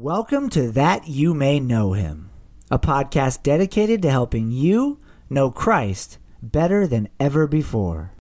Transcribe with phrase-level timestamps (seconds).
[0.00, 2.30] Welcome to That You May Know Him,
[2.70, 8.12] a podcast dedicated to helping you know Christ better than ever before.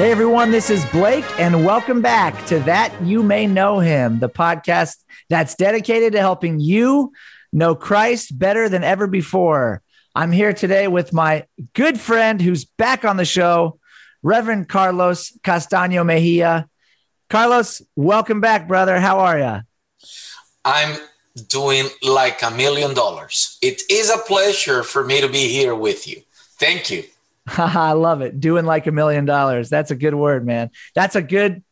[0.00, 4.30] Hey everyone, this is Blake, and welcome back to That You May Know Him, the
[4.30, 4.96] podcast
[5.28, 7.12] that's dedicated to helping you
[7.52, 9.82] know Christ better than ever before.
[10.14, 11.44] I'm here today with my
[11.74, 13.78] good friend who's back on the show,
[14.22, 16.66] Reverend Carlos Castaño Mejia.
[17.28, 18.98] Carlos, welcome back, brother.
[18.98, 19.60] How are you?
[20.64, 20.98] I'm
[21.46, 23.58] doing like a million dollars.
[23.60, 26.22] It is a pleasure for me to be here with you.
[26.58, 27.04] Thank you.
[27.58, 28.40] I love it.
[28.40, 29.68] Doing like a million dollars.
[29.68, 30.70] That's a good word, man.
[30.94, 31.62] That's a good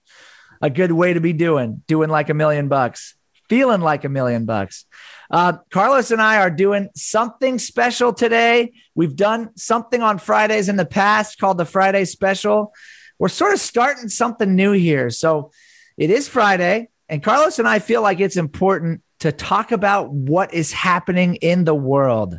[0.60, 1.82] a good way to be doing.
[1.86, 3.14] Doing like a million bucks.
[3.48, 4.86] Feeling like a million bucks.
[5.30, 8.72] Uh, Carlos and I are doing something special today.
[8.94, 12.72] We've done something on Fridays in the past called the Friday Special.
[13.18, 15.10] We're sort of starting something new here.
[15.10, 15.50] So
[15.96, 20.54] it is Friday, and Carlos and I feel like it's important to talk about what
[20.54, 22.38] is happening in the world.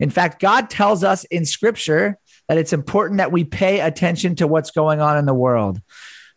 [0.00, 4.46] In fact, God tells us in scripture that it's important that we pay attention to
[4.46, 5.80] what's going on in the world.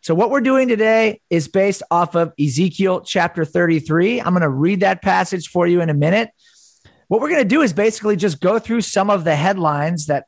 [0.02, 4.20] So, what we're doing today is based off of Ezekiel chapter 33.
[4.20, 6.30] I'm going to read that passage for you in a minute.
[7.08, 10.26] What we're going to do is basically just go through some of the headlines that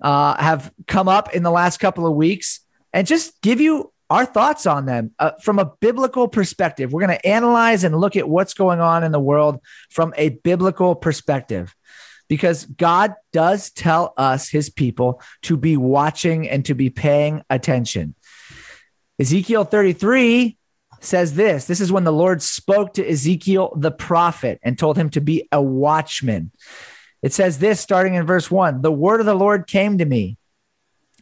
[0.00, 2.60] uh, have come up in the last couple of weeks
[2.92, 6.92] and just give you our thoughts on them uh, from a biblical perspective.
[6.92, 10.30] We're going to analyze and look at what's going on in the world from a
[10.30, 11.74] biblical perspective
[12.30, 18.14] because God does tell us, his people, to be watching and to be paying attention.
[19.18, 20.56] Ezekiel 33
[21.00, 25.10] says this this is when the Lord spoke to Ezekiel the prophet and told him
[25.10, 26.52] to be a watchman.
[27.20, 30.38] It says this starting in verse 1 The word of the Lord came to me,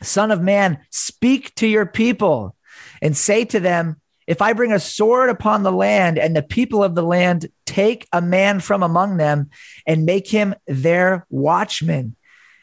[0.03, 2.55] Son of man, speak to your people
[3.01, 3.97] and say to them,
[4.29, 8.07] if I bring a sword upon the land and the people of the land take
[8.13, 9.49] a man from among them
[9.87, 12.15] and make him their watchman,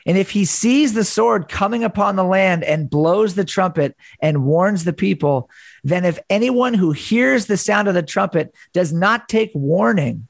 [0.05, 4.45] and if he sees the sword coming upon the land and blows the trumpet and
[4.45, 5.49] warns the people,
[5.83, 10.27] then if anyone who hears the sound of the trumpet does not take warning,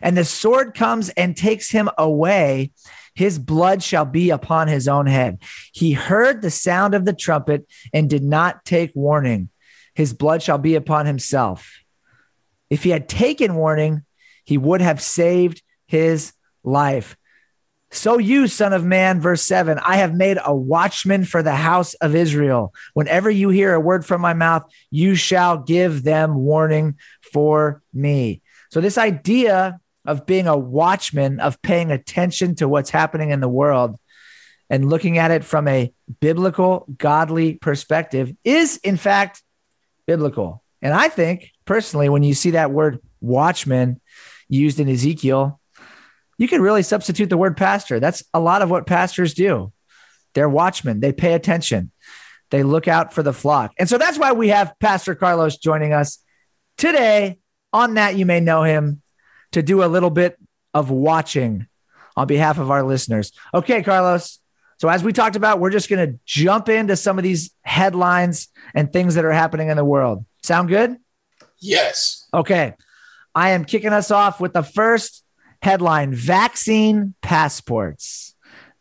[0.00, 2.72] and the sword comes and takes him away,
[3.14, 5.42] his blood shall be upon his own head.
[5.72, 9.50] He heard the sound of the trumpet and did not take warning
[9.98, 11.82] his blood shall be upon himself.
[12.70, 14.04] If he had taken warning,
[14.44, 17.16] he would have saved his life.
[17.90, 21.94] So you, son of man, verse seven, I have made a watchman for the house
[21.94, 22.72] of Israel.
[22.94, 26.96] Whenever you hear a word from my mouth, you shall give them warning
[27.32, 28.40] for me.
[28.70, 33.48] So, this idea of being a watchman, of paying attention to what's happening in the
[33.48, 33.98] world
[34.70, 39.42] and looking at it from a biblical, godly perspective, is in fact
[40.08, 40.64] biblical.
[40.82, 44.00] And I think personally, when you see that word watchman
[44.48, 45.60] used in Ezekiel,
[46.38, 48.00] you can really substitute the word pastor.
[48.00, 49.72] That's a lot of what pastors do.
[50.34, 51.90] They're watchmen, they pay attention,
[52.50, 53.72] they look out for the flock.
[53.78, 56.18] And so that's why we have Pastor Carlos joining us
[56.76, 57.38] today
[57.72, 58.16] on that.
[58.16, 59.02] You may know him
[59.52, 60.38] to do a little bit
[60.72, 61.66] of watching
[62.16, 63.32] on behalf of our listeners.
[63.52, 64.37] Okay, Carlos.
[64.78, 68.48] So, as we talked about, we're just going to jump into some of these headlines
[68.74, 70.24] and things that are happening in the world.
[70.42, 70.96] Sound good?
[71.60, 72.26] Yes.
[72.32, 72.74] Okay.
[73.34, 75.24] I am kicking us off with the first
[75.62, 78.34] headline vaccine passports.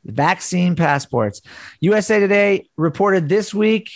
[0.06, 1.42] Vaccine passports.
[1.82, 3.90] USA Today reported this week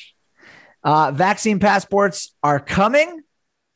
[0.84, 3.22] uh, vaccine passports are coming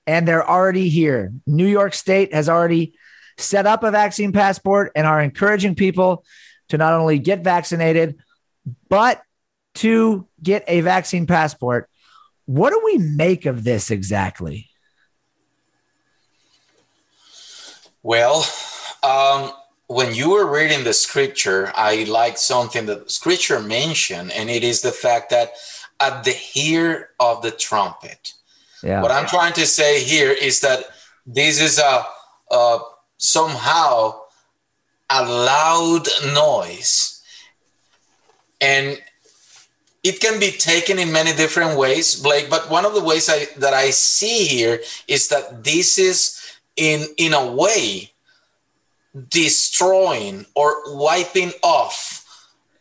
[0.08, 1.32] and they're already here.
[1.46, 2.96] New York State has already
[3.38, 6.26] set up a vaccine passport and are encouraging people
[6.70, 8.18] to not only get vaccinated,
[8.90, 9.22] but
[9.76, 11.90] to get a vaccine passport.
[12.46, 14.70] What do we make of this exactly?
[18.04, 18.46] Well,
[19.04, 19.52] um,
[19.88, 24.82] when you were reading the scripture, I liked something that scripture mentioned, and it is
[24.82, 25.54] the fact that
[26.00, 28.34] at the hear of the trumpet.
[28.84, 29.02] Yeah.
[29.02, 30.86] What I'm trying to say here is that
[31.26, 32.06] this is a,
[32.52, 32.80] a
[33.18, 34.20] somehow
[35.10, 37.22] a loud noise,
[38.60, 39.02] and
[40.04, 42.50] it can be taken in many different ways, Blake.
[42.50, 46.40] But one of the ways I, that I see here is that this is,
[46.76, 48.12] in in a way,
[49.30, 52.22] destroying or wiping off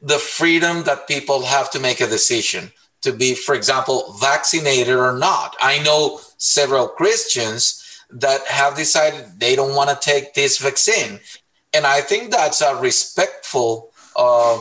[0.02, 5.16] the freedom that people have to make a decision to be, for example, vaccinated or
[5.16, 5.56] not.
[5.60, 11.20] I know several Christians that have decided they don't want to take this vaccine.
[11.74, 14.60] And I think that's a respectful uh,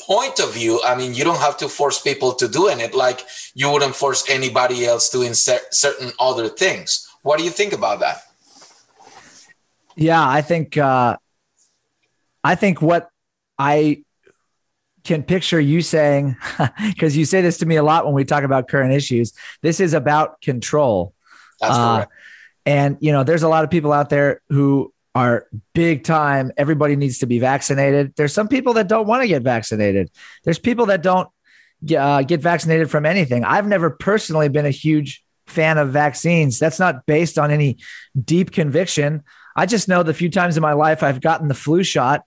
[0.00, 0.80] point of view.
[0.84, 4.28] I mean, you don't have to force people to do it like you wouldn't force
[4.28, 7.08] anybody else doing certain other things.
[7.22, 8.22] What do you think about that?
[9.96, 11.16] Yeah, I think uh,
[12.42, 13.10] I think what
[13.58, 14.04] I
[15.04, 16.36] can picture you saying,
[16.88, 19.32] because you say this to me a lot when we talk about current issues.
[19.62, 21.14] This is about control.
[21.60, 22.12] That's uh, correct.
[22.66, 26.52] And you know, there's a lot of people out there who are big time.
[26.56, 28.14] Everybody needs to be vaccinated.
[28.16, 30.10] There's some people that don't want to get vaccinated.
[30.44, 31.28] There's people that don't
[31.96, 33.44] uh, get vaccinated from anything.
[33.44, 36.58] I've never personally been a huge fan of vaccines.
[36.58, 37.78] That's not based on any
[38.22, 39.24] deep conviction.
[39.56, 42.24] I just know the few times in my life I've gotten the flu shot,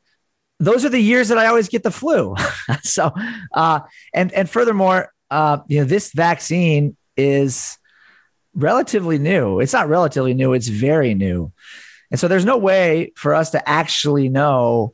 [0.60, 2.36] those are the years that I always get the flu.
[2.84, 3.12] so,
[3.54, 3.82] uh,
[4.14, 7.78] and and furthermore, uh, you know, this vaccine is
[8.54, 9.60] relatively new.
[9.60, 11.52] It's not relatively new; it's very new,
[12.14, 14.94] and so there's no way for us to actually know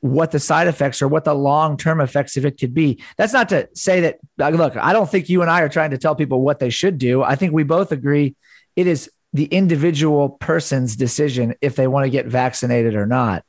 [0.00, 3.02] what the side effects or what the long term effects of it could be.
[3.16, 4.18] That's not to say that.
[4.52, 6.98] Look, I don't think you and I are trying to tell people what they should
[6.98, 7.22] do.
[7.22, 8.36] I think we both agree
[8.76, 13.42] it is the individual person's decision if they want to get vaccinated or not.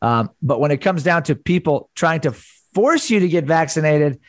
[0.00, 2.32] Um, but when it comes down to people trying to
[2.74, 4.20] force you to get vaccinated,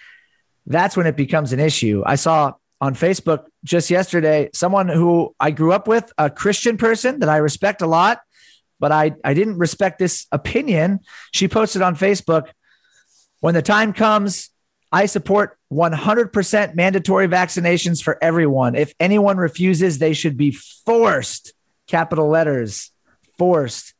[0.66, 2.04] that's when it becomes an issue.
[2.06, 7.20] I saw on Facebook just yesterday someone who I grew up with, a Christian person
[7.20, 8.20] that I respect a lot,
[8.80, 11.00] but I, I didn't respect this opinion.
[11.34, 12.50] She posted on Facebook
[13.40, 14.50] when the time comes,
[14.92, 18.76] I support 100% mandatory vaccinations for everyone.
[18.76, 21.54] If anyone refuses, they should be forced,
[21.88, 22.92] capital letters,
[23.38, 23.94] forced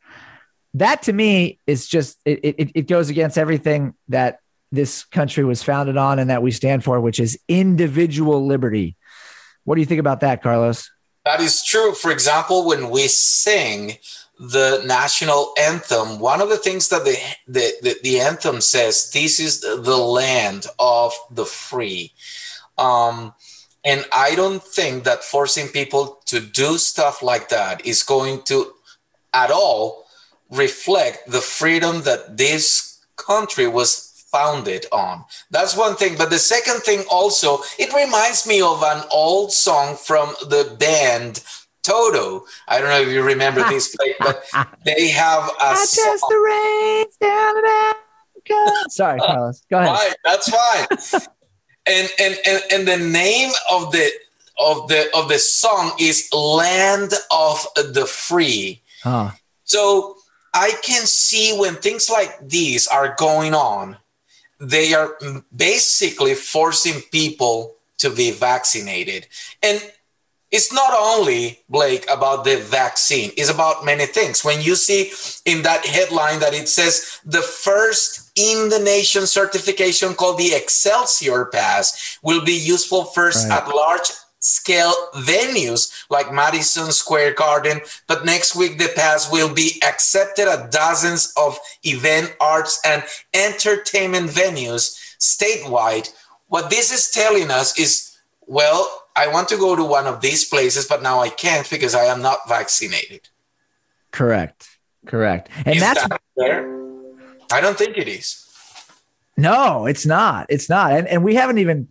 [0.78, 4.40] that to me is just it, it, it goes against everything that
[4.72, 8.96] this country was founded on and that we stand for, which is individual liberty.
[9.64, 10.90] What do you think about that, Carlos?
[11.26, 11.94] That is true.
[11.94, 13.98] For example, when we sing
[14.40, 17.18] the national anthem, one of the things that the,
[17.48, 22.14] the, the, the anthem says, this is the land of the free.
[22.78, 23.34] Um,
[23.84, 28.74] and I don't think that forcing people to do stuff like that is going to
[29.34, 30.06] at all
[30.50, 35.24] reflect the freedom that this country was founded on.
[35.52, 36.16] That's one thing.
[36.18, 41.44] But the second thing also, it reminds me of an old song from the band
[41.84, 42.46] Toto.
[42.68, 44.44] I don't know if you remember this Blake, but
[44.84, 46.18] they have a I song.
[46.30, 48.90] the rains down in Africa.
[48.90, 49.64] Sorry, uh, Carlos.
[49.70, 49.92] Go ahead.
[49.92, 51.30] Right, that's fine.
[51.86, 54.10] and, and and and the name of the
[54.60, 58.82] of the of the song is Land of the Free.
[59.04, 59.32] Huh.
[59.64, 60.18] So
[60.54, 63.98] I can see when things like these are going on,
[64.60, 65.18] they are
[65.56, 69.28] basically forcing people to be vaccinated.
[69.62, 69.82] And
[70.50, 74.46] it's not only Blake about the vaccine, it's about many things.
[74.46, 75.12] When you see
[75.46, 81.46] in that headline that it says the first in the nation certification called the Excelsior
[81.46, 83.62] Pass will be useful first right.
[83.62, 84.10] at large
[84.48, 87.82] scale venues like Madison Square Garden.
[88.08, 93.04] But next week, the pass will be accepted at dozens of event, arts, and
[93.34, 96.14] entertainment venues statewide.
[96.48, 98.18] What this is telling us is
[98.48, 101.94] well, I want to go to one of these places, but now I can't because
[101.94, 103.28] I am not vaccinated.
[104.12, 104.78] Correct.
[105.06, 105.50] Correct.
[105.66, 106.66] And is that's that fair?
[107.52, 108.44] I don't think it is.
[109.36, 110.48] No, it's not.
[110.50, 110.94] It's not.
[110.94, 111.90] And, and we haven't even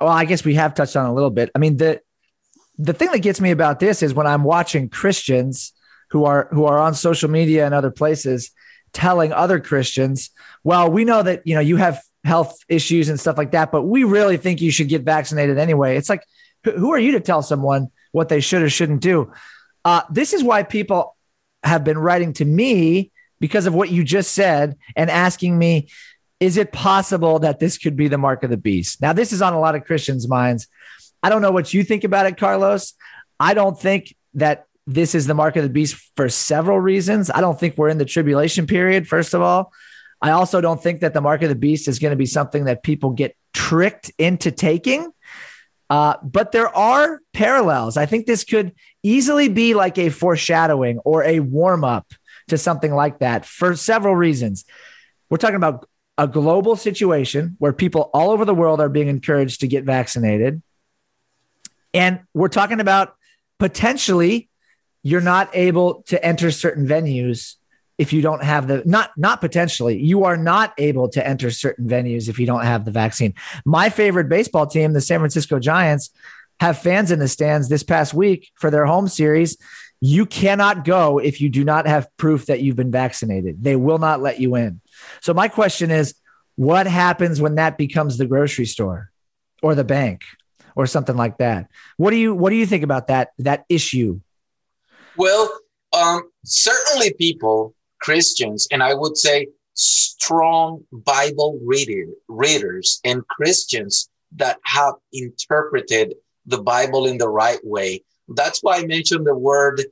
[0.00, 1.50] well, I guess we have touched on a little bit.
[1.54, 2.00] I mean, the
[2.78, 5.72] the thing that gets me about this is when I'm watching Christians
[6.10, 8.50] who are who are on social media and other places
[8.92, 10.30] telling other Christians,
[10.64, 13.82] well, we know that you know you have health issues and stuff like that, but
[13.82, 15.96] we really think you should get vaccinated anyway.
[15.96, 16.22] It's like,
[16.64, 19.32] who are you to tell someone what they should or shouldn't do?
[19.84, 21.16] Uh, this is why people
[21.62, 25.88] have been writing to me because of what you just said and asking me,
[26.40, 29.00] is it possible that this could be the mark of the beast?
[29.00, 30.68] Now, this is on a lot of Christians' minds.
[31.22, 32.94] I don't know what you think about it, Carlos.
[33.40, 37.30] I don't think that this is the mark of the beast for several reasons.
[37.30, 39.72] I don't think we're in the tribulation period, first of all.
[40.22, 42.64] I also don't think that the mark of the beast is going to be something
[42.64, 45.12] that people get tricked into taking.
[45.90, 47.96] Uh, but there are parallels.
[47.96, 52.12] I think this could easily be like a foreshadowing or a warm up
[52.48, 54.64] to something like that for several reasons.
[55.30, 55.88] We're talking about
[56.18, 60.62] a global situation where people all over the world are being encouraged to get vaccinated.
[61.94, 63.14] And we're talking about
[63.58, 64.48] potentially
[65.02, 67.54] you're not able to enter certain venues
[67.96, 71.88] if you don't have the not not potentially you are not able to enter certain
[71.88, 73.34] venues if you don't have the vaccine
[73.64, 76.10] my favorite baseball team the san francisco giants
[76.60, 79.56] have fans in the stands this past week for their home series.
[80.00, 83.62] You cannot go if you do not have proof that you've been vaccinated.
[83.62, 84.80] They will not let you in.
[85.20, 86.14] So my question is,
[86.56, 89.10] what happens when that becomes the grocery store
[89.62, 90.22] or the bank
[90.74, 91.68] or something like that?
[91.96, 94.20] What do you what do you think about that that issue?
[95.16, 95.50] Well,
[95.92, 104.58] um, certainly people, Christians, and I would say strong Bible reader, readers and Christians that
[104.64, 106.14] have interpreted
[106.46, 108.04] the Bible in the right way.
[108.28, 109.82] That's why I mentioned the word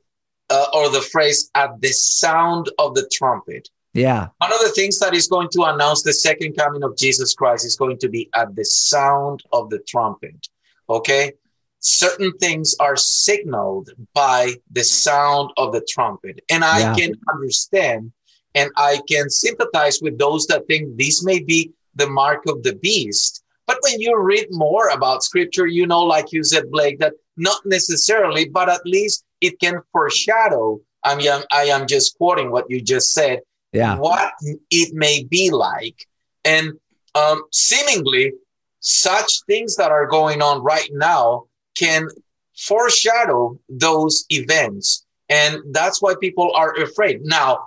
[0.51, 3.69] uh, or the phrase at the sound of the trumpet.
[3.97, 4.29] Yeah.
[4.39, 7.65] One of the things that is going to announce the second coming of Jesus Christ
[7.65, 10.49] is going to be at the sound of the trumpet.
[10.89, 11.33] Okay.
[11.81, 16.41] Certain things are signaled by the sound of the trumpet.
[16.51, 16.95] And I yeah.
[16.95, 18.13] can understand
[18.55, 22.75] and I can sympathize with those that think this may be the mark of the
[22.75, 23.45] beast.
[23.67, 27.61] But when you read more about scripture, you know, like you said, Blake, that not
[27.67, 30.81] necessarily, but at least it can foreshadow.
[31.05, 33.41] I mean, I am just quoting what you just said.
[33.73, 33.97] Yeah.
[33.97, 34.33] What
[34.71, 36.07] it may be like.
[36.45, 36.73] And
[37.15, 38.33] um, seemingly,
[38.81, 41.47] such things that are going on right now
[41.77, 42.09] can
[42.57, 45.05] foreshadow those events.
[45.29, 47.23] And that's why people are afraid.
[47.23, 47.67] Now,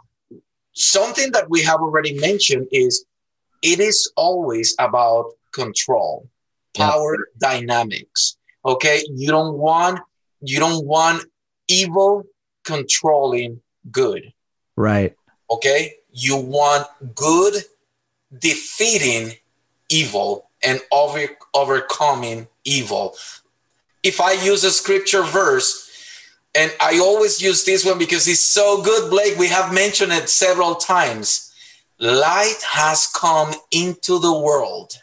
[0.74, 3.06] something that we have already mentioned is
[3.62, 6.29] it is always about control,
[6.75, 7.50] power yeah.
[7.50, 8.38] dynamics.
[8.65, 9.01] Okay.
[9.13, 10.00] You don't want,
[10.41, 11.25] you don't want
[11.68, 12.24] evil
[12.63, 14.32] controlling good.
[14.77, 15.15] Right.
[15.51, 15.96] Okay.
[16.12, 17.56] You want good
[18.38, 19.34] defeating
[19.89, 23.15] evil and over, overcoming evil.
[24.03, 25.88] If I use a scripture verse,
[26.56, 29.38] and I always use this one because it's so good, Blake.
[29.38, 31.53] We have mentioned it several times.
[32.00, 34.94] Light has come into the world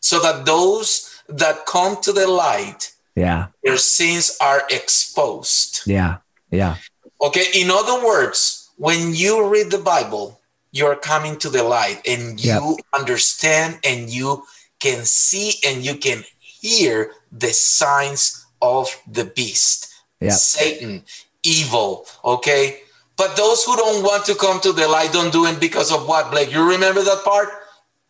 [0.00, 5.82] so that those that come to the light, yeah, their sins are exposed.
[5.86, 6.18] Yeah,
[6.50, 6.76] yeah.
[7.20, 7.44] Okay.
[7.54, 10.40] In other words, when you read the Bible,
[10.72, 13.00] you're coming to the light and you yep.
[13.00, 14.44] understand and you
[14.78, 20.32] can see and you can hear the signs of the beast yep.
[20.32, 21.04] Satan,
[21.42, 22.06] evil.
[22.24, 22.80] Okay.
[23.16, 26.06] But those who don't want to come to the light don't do it because of
[26.06, 26.52] what, Blake?
[26.52, 27.48] You remember that part?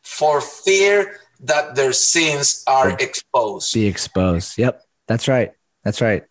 [0.03, 3.75] For fear that their sins are exposed.
[3.75, 4.59] Be exposed.
[4.59, 4.83] Yep.
[5.07, 5.53] That's right.
[5.85, 6.25] That's right.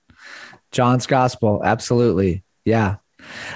[0.72, 1.62] John's gospel.
[1.64, 2.44] Absolutely.
[2.66, 2.98] Yeah.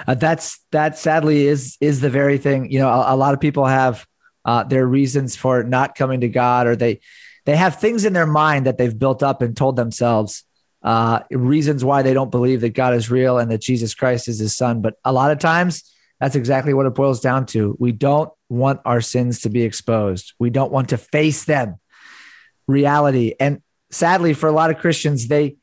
[0.07, 3.39] Uh, that's that sadly is is the very thing you know a, a lot of
[3.39, 4.05] people have
[4.45, 6.99] uh, their reasons for not coming to god or they
[7.45, 10.43] they have things in their mind that they've built up and told themselves
[10.81, 14.39] uh, reasons why they don't believe that God is real and that Jesus Christ is
[14.39, 14.81] his son.
[14.81, 15.83] But a lot of times,
[16.19, 17.75] that's exactly what it boils down to.
[17.79, 21.79] We don't want our sins to be exposed, we don't want to face them.
[22.67, 23.33] Reality.
[23.39, 25.57] And sadly, for a lot of Christians, they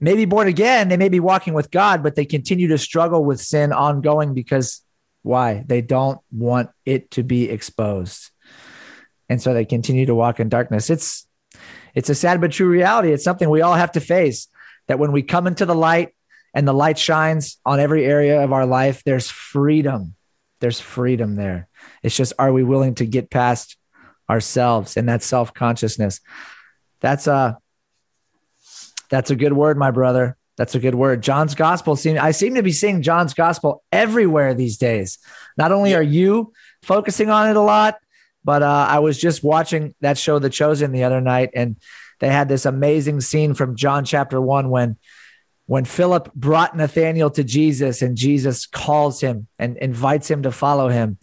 [0.00, 3.24] may be born again, they may be walking with God, but they continue to struggle
[3.24, 4.82] with sin ongoing because
[5.22, 5.64] why?
[5.66, 8.30] They don't want it to be exposed.
[9.28, 10.90] And so they continue to walk in darkness.
[10.90, 11.26] It's
[11.94, 13.12] it's a sad but true reality.
[13.12, 14.48] It's something we all have to face
[14.88, 16.14] that when we come into the light
[16.52, 20.14] and the light shines on every area of our life, there's freedom.
[20.60, 21.68] There's freedom there.
[22.02, 23.76] It's just, are we willing to get past
[24.28, 26.20] ourselves and that self consciousness?
[27.00, 27.58] That's a,
[29.14, 30.36] that's a good word, my brother.
[30.56, 31.22] That's a good word.
[31.22, 35.18] John's gospel seem I seem to be seeing John's gospel everywhere these days.
[35.56, 36.52] Not only are you
[36.82, 37.98] focusing on it a lot,
[38.44, 41.76] but uh, I was just watching that show, The Chosen, the other night, and
[42.20, 44.96] they had this amazing scene from John chapter one when
[45.66, 50.88] when Philip brought Nathaniel to Jesus and Jesus calls him and invites him to follow
[50.88, 51.18] him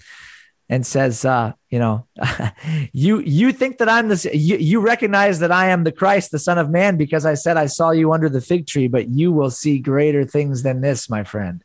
[0.72, 2.08] and says, uh, you know,
[2.94, 6.40] you you think that I'm this you, you recognize that I am the Christ, the
[6.40, 9.34] Son of Man, because I said I saw you under the fig tree, but you
[9.34, 11.62] will see greater things than this, my friend.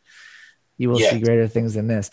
[0.77, 1.13] You will yes.
[1.13, 2.11] see greater things than this.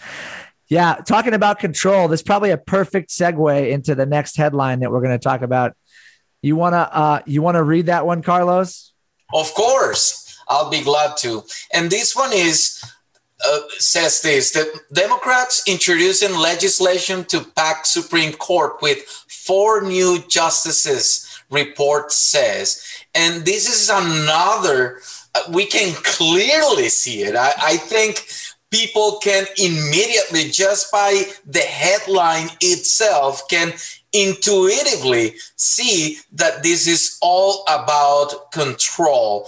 [0.67, 4.91] Yeah, talking about control, this is probably a perfect segue into the next headline that
[4.91, 5.75] we're going to talk about.
[6.43, 8.93] You want to uh, you want to read that one, Carlos?
[9.33, 11.43] Of course, I'll be glad to.
[11.73, 12.83] And this one is
[13.47, 21.29] uh, says this: the Democrats introducing legislation to pack Supreme Court with four new justices.
[21.49, 22.81] Report says,
[23.13, 25.01] and this is another.
[25.35, 27.35] Uh, we can clearly see it.
[27.35, 28.25] I, I think
[28.71, 33.73] people can immediately, just by the headline itself, can
[34.13, 39.47] intuitively see that this is all about control.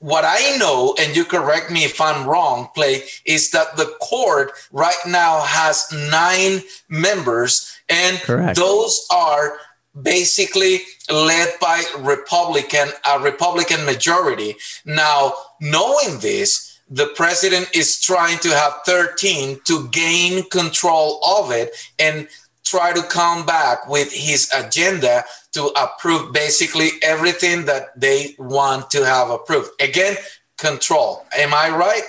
[0.00, 4.52] What I know, and you correct me if I'm wrong, Blake, is that the court
[4.70, 8.56] right now has nine members, and Correct.
[8.56, 9.58] those are
[10.00, 14.56] basically led by Republican, a Republican majority.
[14.84, 21.70] Now, knowing this, the president is trying to have 13 to gain control of it
[21.98, 22.28] and
[22.64, 25.24] try to come back with his agenda
[25.56, 29.70] to approve basically everything that they want to have approved.
[29.80, 30.14] Again,
[30.58, 31.24] control.
[31.36, 32.02] Am I right?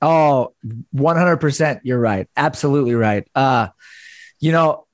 [0.00, 0.54] Oh,
[0.94, 2.26] 100% you're right.
[2.36, 3.28] Absolutely right.
[3.34, 3.68] Uh
[4.38, 4.86] you know,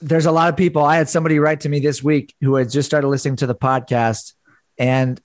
[0.00, 0.84] there's a lot of people.
[0.84, 3.56] I had somebody write to me this week who had just started listening to the
[3.56, 4.34] podcast
[4.78, 5.20] and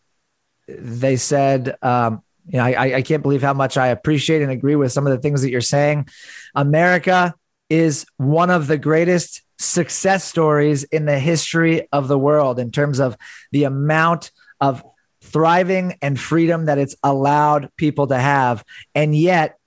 [0.68, 4.75] they said um you know, I, I can't believe how much I appreciate and agree
[4.75, 6.08] with some of the things that you're saying.
[6.54, 7.34] America
[7.69, 13.00] is one of the greatest success stories in the history of the world in terms
[13.00, 13.17] of
[13.51, 14.84] the amount of
[15.22, 18.63] thriving and freedom that it's allowed people to have.
[18.93, 19.57] And yet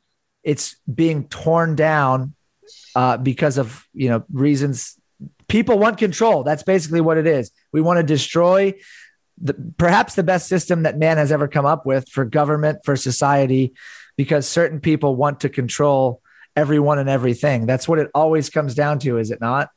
[0.44, 2.34] it's being torn down
[2.94, 4.96] uh, because of, you know, reasons
[5.48, 6.42] people want control.
[6.42, 7.50] That's basically what it is.
[7.72, 8.74] We want to destroy
[9.40, 12.96] the, perhaps the best system that man has ever come up with for government, for
[12.96, 13.74] society,
[14.16, 16.22] because certain people want to control
[16.58, 17.66] everyone and everything.
[17.66, 19.70] That's what it always comes down to, is it not?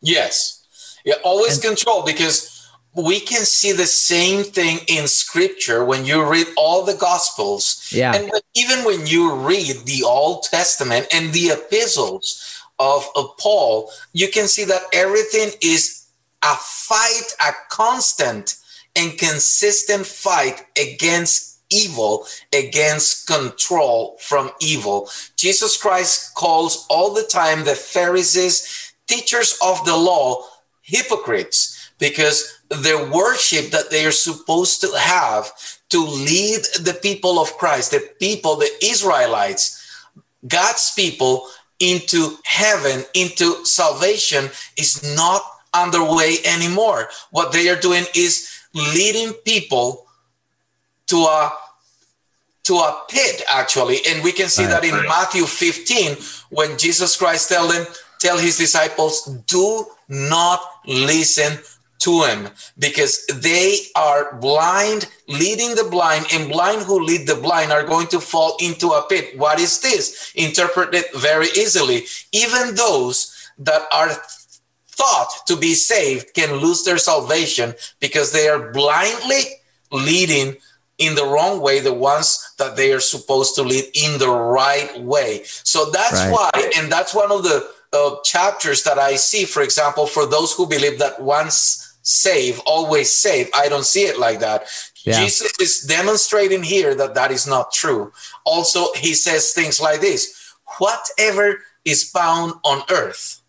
[0.00, 0.66] Yes.
[1.04, 6.28] Yeah, always and, control because we can see the same thing in scripture when you
[6.28, 7.88] read all the gospels.
[7.92, 8.14] Yeah.
[8.14, 14.28] And even when you read the Old Testament and the epistles of, of Paul, you
[14.28, 16.06] can see that everything is
[16.42, 18.56] a fight, a constant
[18.96, 25.08] and consistent fight against evil against control from evil.
[25.36, 30.44] Jesus Christ calls all the time the Pharisees, teachers of the law,
[30.82, 35.52] hypocrites because the worship that they are supposed to have
[35.90, 39.74] to lead the people of Christ, the people, the Israelites,
[40.46, 41.48] God's people
[41.80, 45.42] into heaven, into salvation is not
[45.74, 47.08] underway anymore.
[47.30, 50.06] What they are doing is leading people
[51.08, 51.52] to a
[52.64, 53.98] to a pit actually.
[54.08, 55.08] And we can see right, that in right.
[55.08, 56.16] matthew 15
[56.50, 57.86] when jesus christ tell them
[58.18, 61.58] tell his disciples do not listen
[62.00, 67.72] to him because they are blind leading the blind and blind who lead the blind
[67.72, 69.36] are going to fall into a pit.
[69.36, 70.32] What is this?
[70.36, 72.04] Interpreted very easily.
[72.32, 74.10] Even those that are
[74.88, 79.42] thought to be saved can lose their salvation because they are blindly
[79.90, 80.56] leading
[80.98, 85.00] in the wrong way the ones that they are supposed to lead in the right
[85.00, 86.32] way so that's right.
[86.32, 90.52] why and that's one of the uh, chapters that i see for example for those
[90.52, 94.66] who believe that once save always save i don't see it like that
[95.04, 95.18] yeah.
[95.18, 98.12] jesus is demonstrating here that that is not true
[98.44, 103.40] also he says things like this whatever is bound on earth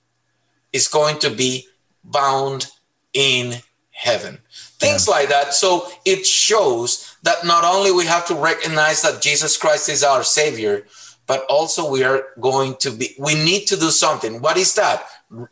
[0.71, 1.67] is going to be
[2.03, 2.71] bound
[3.13, 3.55] in
[3.91, 4.37] heaven
[4.79, 5.13] things yeah.
[5.13, 9.89] like that so it shows that not only we have to recognize that Jesus Christ
[9.89, 10.85] is our savior,
[11.27, 14.41] but also we are going to be, we need to do something.
[14.41, 15.03] What is that?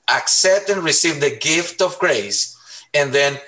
[0.10, 2.58] Accept and receive the gift of grace
[2.94, 3.40] and then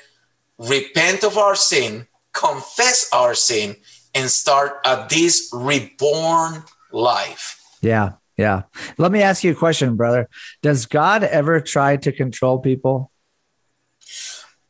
[0.57, 3.77] repent of our sin, confess our sin,
[4.13, 7.63] and start a this reborn life.
[7.81, 8.13] Yeah.
[8.37, 8.63] Yeah.
[8.97, 10.29] Let me ask you a question, brother.
[10.61, 13.11] Does God ever try to control people?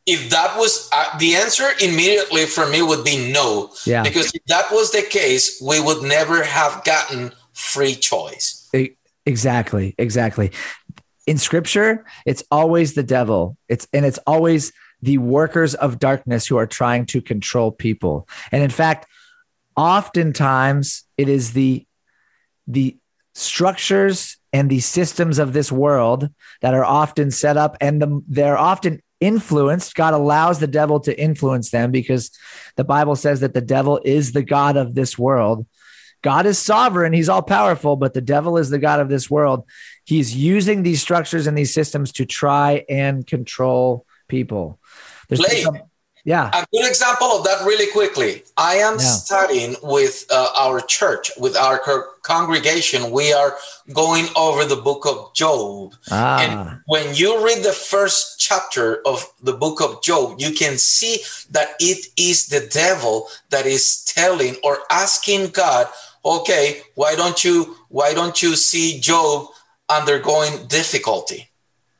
[0.06, 3.70] If that was uh, the answer immediately for me would be no.
[3.84, 4.02] Yeah.
[4.02, 8.68] Because if that was the case we would never have gotten free choice.
[9.26, 10.52] Exactly exactly.
[11.26, 13.56] In scripture it's always the devil.
[13.68, 18.28] It's and it's always the workers of darkness who are trying to control people.
[18.50, 19.06] And in fact
[19.76, 21.86] oftentimes it is the
[22.66, 22.96] the
[23.34, 26.28] structures and the systems of this world
[26.60, 29.94] that are often set up and the, they're often influenced.
[29.94, 32.30] God allows the devil to influence them because
[32.76, 35.66] the Bible says that the devil is the God of this world.
[36.22, 39.64] God is sovereign, he's all powerful, but the devil is the God of this world.
[40.04, 44.78] He's using these structures and these systems to try and control people.
[45.28, 45.78] There's some,
[46.24, 46.50] yeah.
[46.52, 48.44] A good example of that, really quickly.
[48.56, 48.98] I am yeah.
[48.98, 53.10] studying with uh, our church, with our co- congregation.
[53.10, 53.56] We are
[53.92, 55.94] going over the book of Job.
[56.10, 56.40] Ah.
[56.40, 61.18] And when you read the first chapter of the book of Job, you can see
[61.50, 65.86] that it is the devil that is telling or asking God,
[66.24, 69.46] okay, why don't you why don't you see Job
[69.88, 71.48] undergoing difficulty?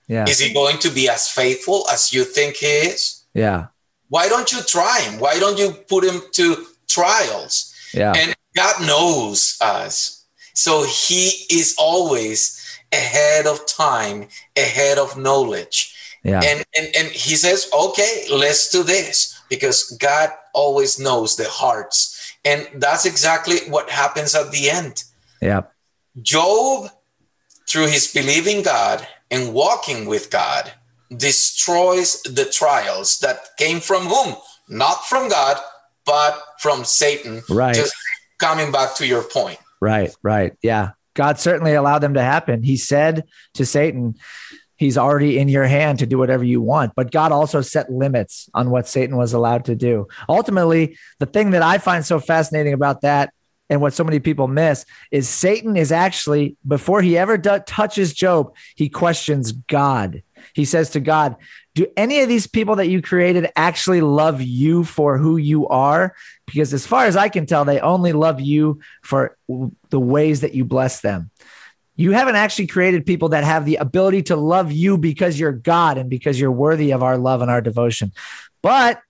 [0.09, 0.29] Yeah.
[0.29, 3.25] Is he going to be as faithful as you think he is?
[3.33, 3.69] Yeah
[4.11, 5.19] why don't you try him?
[5.19, 7.73] Why don't you put him to trials?
[7.95, 8.13] Yeah.
[8.15, 10.27] And God knows us.
[10.53, 12.61] So he is always
[12.93, 15.97] ahead of time, ahead of knowledge.
[16.23, 16.43] Yeah.
[16.45, 22.37] And, and and he says, okay, let's do this because God always knows the hearts.
[22.45, 25.05] And that's exactly what happens at the end.
[25.41, 25.63] Yeah.
[26.21, 26.91] Job,
[27.69, 30.73] through his believing God and walking with God,
[31.17, 34.37] destroys the trials that came from whom?
[34.69, 35.59] Not from God,
[36.07, 37.43] but from Satan.
[37.49, 37.75] Right.
[37.75, 37.95] Just
[38.39, 39.59] coming back to your point.
[39.81, 40.53] Right, right.
[40.63, 40.91] Yeah.
[41.15, 42.63] God certainly allowed them to happen.
[42.63, 44.17] He said to Satan,
[44.81, 46.95] He's already in your hand to do whatever you want.
[46.97, 50.09] But God also set limits on what Satan was allowed to do.
[50.27, 53.35] Ultimately, the thing that I find so fascinating about that
[53.69, 58.15] and what so many people miss is Satan is actually, before he ever d- touches
[58.15, 60.23] Job, he questions God.
[60.55, 61.37] He says to God,
[61.75, 66.15] Do any of these people that you created actually love you for who you are?
[66.47, 69.37] Because as far as I can tell, they only love you for
[69.91, 71.31] the ways that you bless them.
[71.97, 75.99] You haven't actually created people that have the ability to love you because you're God
[75.99, 78.13] and because you're worthy of our love and our devotion.
[78.63, 79.01] But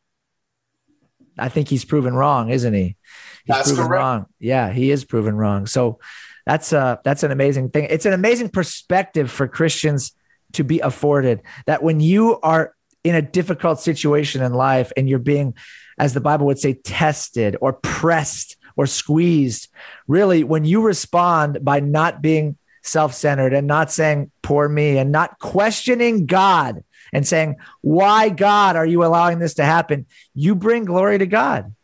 [1.39, 2.97] I think he's proven wrong, isn't he?
[3.45, 4.01] He's That's proven correct.
[4.01, 4.27] wrong.
[4.39, 5.67] Yeah, he is proven wrong.
[5.67, 6.01] So
[6.47, 7.87] that's uh that's an amazing thing.
[7.91, 10.13] It's an amazing perspective for Christians
[10.53, 15.19] to be afforded that when you are in a difficult situation in life and you're
[15.19, 15.55] being,
[15.99, 19.69] as the Bible would say, tested or pressed or squeezed,
[20.07, 25.13] really, when you respond by not being self centered and not saying, poor me, and
[25.13, 26.83] not questioning God
[27.13, 30.07] and saying, why, God, are you allowing this to happen?
[30.35, 31.75] You bring glory to God.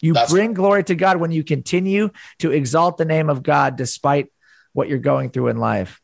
[0.00, 3.76] You That's bring glory to God when you continue to exalt the name of God
[3.76, 4.30] despite
[4.72, 6.00] what you're going through in life.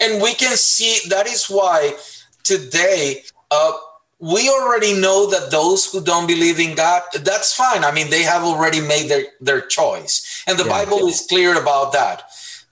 [0.00, 1.96] And we can see that is why
[2.42, 3.72] today uh,
[4.18, 7.84] we already know that those who don't believe in God, that's fine.
[7.84, 10.44] I mean, they have already made their, their choice.
[10.46, 10.84] And the Yeah.
[10.84, 12.22] Bible is clear about that.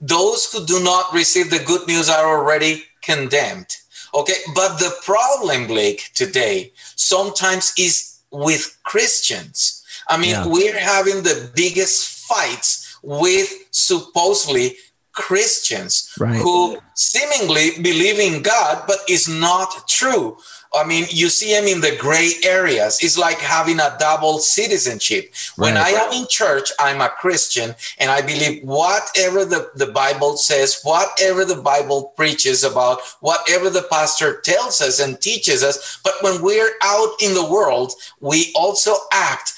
[0.00, 3.76] Those who do not receive the good news are already condemned.
[4.14, 4.36] Okay.
[4.54, 9.82] But the problem, Blake, today sometimes is with Christians.
[10.08, 10.46] I mean, Yeah.
[10.46, 14.76] we're having the biggest fights with supposedly
[15.20, 16.36] Christians Right.
[16.36, 20.36] who seemingly believe in God, but is not true.
[20.72, 22.98] I mean, you see them in the gray areas.
[23.02, 25.34] It's like having a double citizenship.
[25.56, 30.36] When I am in church, I'm a Christian and I believe whatever the, the Bible
[30.36, 36.00] says, whatever the Bible preaches about, whatever the pastor tells us and teaches us.
[36.04, 39.54] But when we're out in the world, we also act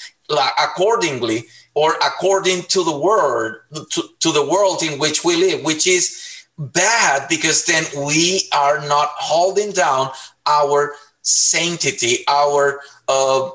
[0.59, 5.87] accordingly or according to the word to, to the world in which we live which
[5.87, 10.09] is bad because then we are not holding down
[10.45, 13.49] our sanctity our uh,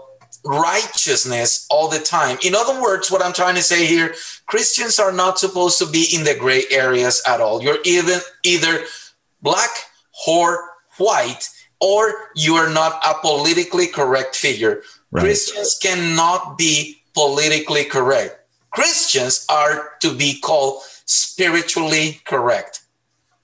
[0.44, 2.38] righteousness all the time.
[2.44, 4.14] In other words what i'm trying to say here
[4.46, 7.62] christians are not supposed to be in the gray areas at all.
[7.62, 8.84] You're even either
[9.42, 9.70] black
[10.26, 11.48] or white
[11.80, 14.82] or you are not a politically correct figure.
[15.10, 15.22] Right.
[15.22, 18.38] Christians cannot be politically correct.
[18.70, 22.82] Christians are to be called spiritually correct.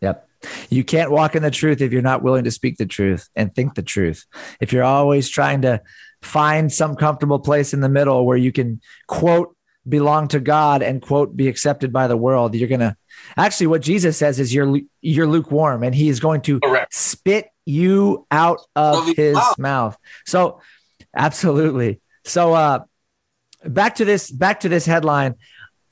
[0.00, 0.28] Yep.
[0.70, 3.52] You can't walk in the truth if you're not willing to speak the truth and
[3.52, 4.26] think the truth.
[4.60, 5.82] If you're always trying to
[6.22, 9.56] find some comfortable place in the middle where you can quote
[9.88, 12.96] belong to God and quote be accepted by the world, you're going to
[13.36, 16.94] actually what Jesus says is you're you're lukewarm and he is going to Correct.
[16.94, 19.96] spit you out of his mouth.
[20.26, 20.60] So
[21.16, 22.00] absolutely.
[22.24, 22.84] So uh
[23.66, 25.34] back to this back to this headline.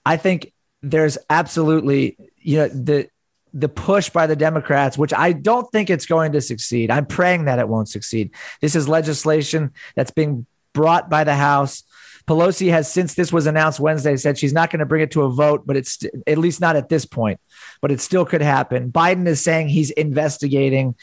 [0.04, 3.08] I think there's absolutely you know the
[3.54, 6.90] the push by the Democrats, which I don't think it's going to succeed.
[6.90, 8.30] I'm praying that it won't succeed.
[8.60, 11.84] This is legislation that's being brought by the House.
[12.26, 15.22] Pelosi has, since this was announced Wednesday, said she's not going to bring it to
[15.22, 17.40] a vote, but it's at least not at this point,
[17.80, 18.90] but it still could happen.
[18.90, 20.94] Biden is saying he's investigating.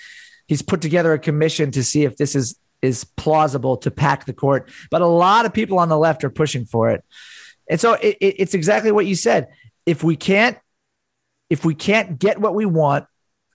[0.48, 4.34] He's put together a commission to see if this is is plausible to pack the
[4.34, 7.04] court, but a lot of people on the left are pushing for it.
[7.70, 9.48] And so it, it, it's exactly what you said.
[9.86, 10.58] If we can't
[11.50, 13.06] if we can't get what we want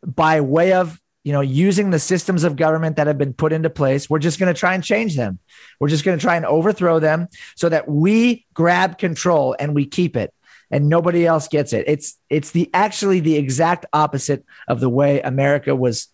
[0.05, 3.71] by way of you know using the systems of government that have been put into
[3.71, 5.39] place we're just going to try and change them
[5.81, 9.87] we're just going to try and overthrow them so that we grab control and we
[9.87, 10.35] keep it
[10.71, 15.21] and nobody else gets it it's it's the actually the exact opposite of the way
[15.23, 16.09] america was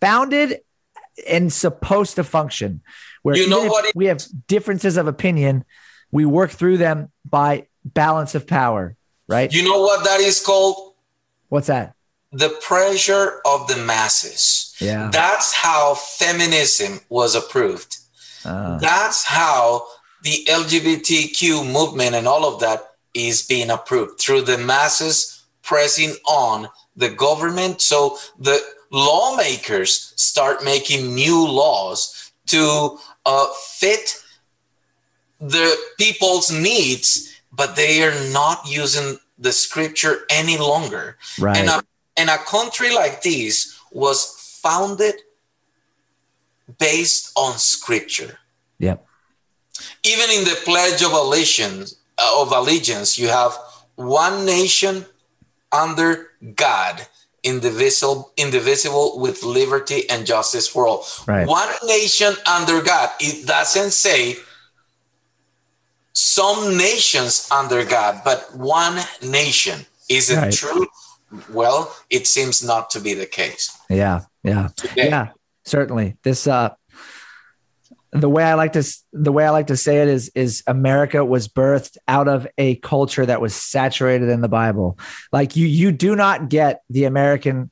[0.00, 0.60] founded
[1.28, 2.80] and supposed to function
[3.22, 5.64] where You know what it- we have differences of opinion
[6.12, 8.96] we work through them by balance of power
[9.28, 10.94] right You know what that is called?
[11.48, 11.94] what's that
[12.32, 14.74] The pressure of the masses.
[14.80, 17.96] yeah That's how feminism was approved.
[18.44, 19.86] Uh, That's how
[20.22, 22.80] the LGBTQ movement and all of that
[23.14, 27.80] is being approved through the masses pressing on the government.
[27.80, 34.22] So the lawmakers start making new laws to uh, fit
[35.40, 41.18] the people's needs, but they are not using the scripture any longer.
[41.38, 41.56] Right.
[41.56, 41.82] And a,
[42.16, 45.14] and a country like this was founded
[46.78, 48.38] based on scripture.
[48.78, 49.06] Yep.
[50.04, 53.56] Even in the Pledge of Allegiance, uh, of allegiance, you have
[53.96, 55.04] one nation
[55.70, 57.06] under God,
[57.46, 61.06] indivisible, indivisible with liberty and justice for all.
[61.26, 61.46] Right.
[61.46, 63.08] One nation under God.
[63.20, 64.36] It doesn't say
[66.12, 69.86] some nations under God, but one nation.
[70.08, 70.52] Is it Right.
[70.52, 70.86] true?
[71.52, 73.70] Well, it seems not to be the case.
[73.88, 74.20] Yeah.
[74.42, 74.68] Yeah.
[74.76, 75.08] Today.
[75.08, 75.28] Yeah.
[75.64, 76.16] Certainly.
[76.22, 76.70] This uh
[78.20, 81.24] the way I like to the way I like to say it is is America
[81.24, 84.98] was birthed out of a culture that was saturated in the Bible.
[85.32, 87.70] Like you you do not get the American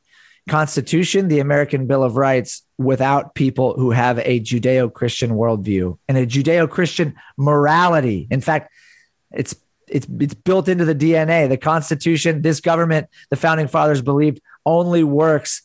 [0.48, 6.26] Constitution, the American Bill of Rights without people who have a Judeo-Christian worldview and a
[6.26, 8.26] Judeo-Christian morality.
[8.30, 8.72] In fact,
[9.32, 9.54] it's
[9.88, 11.48] it's it's built into the DNA.
[11.48, 15.62] The Constitution, this government, the founding fathers believed only works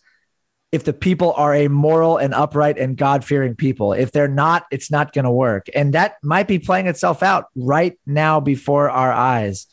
[0.72, 3.94] if the people are a moral and upright and God fearing people.
[3.94, 5.68] If they're not, it's not going to work.
[5.74, 9.66] And that might be playing itself out right now before our eyes.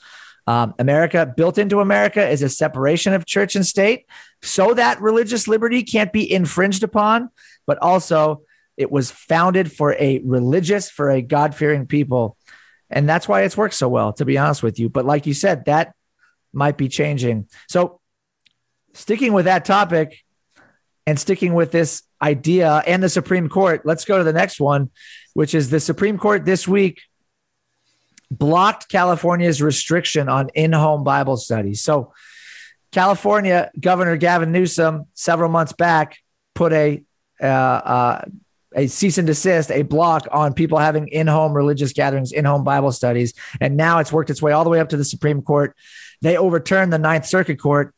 [0.47, 4.07] Um, America, built into America, is a separation of church and state
[4.43, 7.31] so that religious liberty can't be infringed upon,
[7.67, 8.43] but also
[8.77, 12.37] it was founded for a religious, for a God fearing people.
[12.89, 14.89] And that's why it's worked so well, to be honest with you.
[14.89, 15.95] But like you said, that
[16.53, 17.49] might be changing.
[17.69, 18.01] So,
[18.95, 20.25] sticking with that topic,
[21.07, 24.91] and sticking with this idea and the Supreme Court, let's go to the next one,
[25.35, 27.01] which is the Supreme Court this week
[28.31, 31.83] blocked California's restriction on in home Bible studies.
[31.83, 32.13] So,
[32.93, 36.19] California Governor Gavin Newsom, several months back,
[36.55, 37.03] put a
[37.41, 38.25] uh, uh,
[38.75, 42.65] a cease and desist, a block on people having in home religious gatherings, in home
[42.65, 43.33] Bible studies.
[43.61, 45.75] And now it's worked its way all the way up to the Supreme Court.
[46.21, 47.95] They overturned the Ninth Circuit Court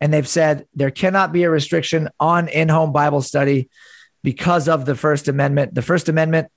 [0.00, 3.68] and they've said there cannot be a restriction on in home Bible study
[4.22, 5.74] because of the First Amendment.
[5.74, 6.48] The First Amendment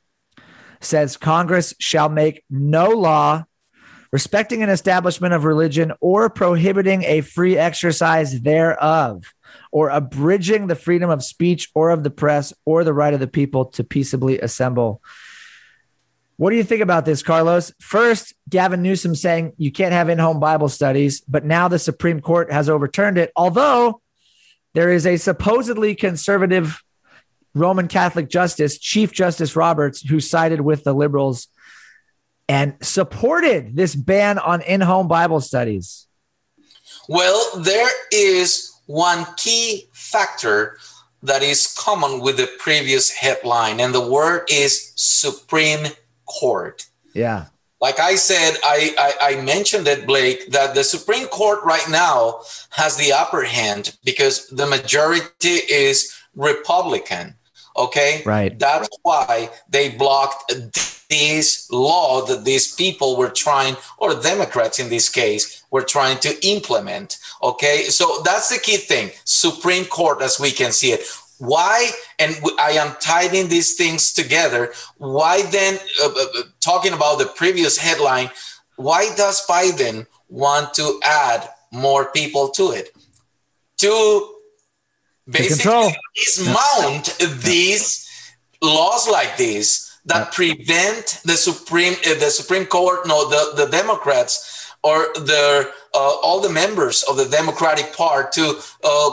[0.80, 3.46] says Congress shall make no law
[4.12, 9.24] respecting an establishment of religion or prohibiting a free exercise thereof
[9.72, 13.28] or abridging the freedom of speech or of the press or the right of the
[13.28, 15.02] people to peaceably assemble.
[16.42, 17.72] What do you think about this, Carlos?
[17.80, 22.20] First, Gavin Newsom saying you can't have in home Bible studies, but now the Supreme
[22.20, 24.02] Court has overturned it, although
[24.74, 26.82] there is a supposedly conservative
[27.54, 31.48] Roman Catholic justice, Chief Justice Roberts, who sided with the liberals
[32.50, 36.08] and supported this ban on in home Bible studies.
[37.08, 40.80] Well, there is one key factor
[41.22, 45.86] that is common with the previous headline, and the word is Supreme
[46.40, 46.86] Court.
[47.14, 47.46] Yeah.
[47.82, 52.42] Like I said, I, I, I, mentioned it, Blake, that the Supreme Court right now
[52.70, 57.36] has the upper hand because the majority is Republican.
[57.76, 58.22] Okay.
[58.24, 58.58] Right.
[58.58, 60.54] That's why they blocked
[61.10, 66.48] this law that these people were trying, or Democrats in this case, were trying to
[66.48, 67.18] implement.
[67.42, 67.86] Okay.
[67.86, 69.10] So that's the key thing.
[69.26, 71.02] Supreme Court, as we can see it.
[71.42, 71.90] Why?
[72.20, 74.74] And I am tying these things together.
[75.00, 78.30] Why then, uh, uh, talking about the previous headline,
[78.76, 82.96] why does Biden want to add more people to it?
[83.78, 84.36] To
[85.28, 88.08] basically dismount these
[88.62, 94.70] laws like this that prevent the Supreme uh, the Supreme Court, no, the, the Democrats
[94.84, 99.10] or the uh, all the members of the Democratic Party to uh,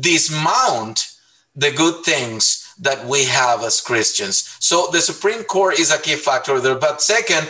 [0.00, 1.14] dismount
[1.56, 4.56] the good things that we have as Christians.
[4.58, 6.74] So the Supreme Court is a key factor there.
[6.74, 7.48] But second,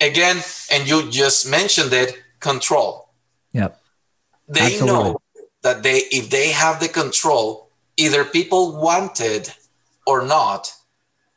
[0.00, 0.38] again,
[0.70, 3.10] and you just mentioned it, control.
[3.52, 3.78] Yep.
[4.48, 4.86] They Absolutely.
[4.86, 5.20] know
[5.62, 9.54] that they if they have the control, either people want it
[10.06, 10.72] or not,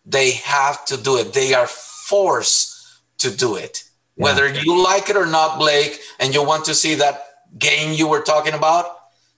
[0.05, 1.33] they have to do it.
[1.33, 3.83] They are forced to do it.
[4.15, 4.23] Yeah.
[4.23, 7.25] Whether you like it or not, Blake, and you want to see that
[7.57, 8.85] game you were talking about,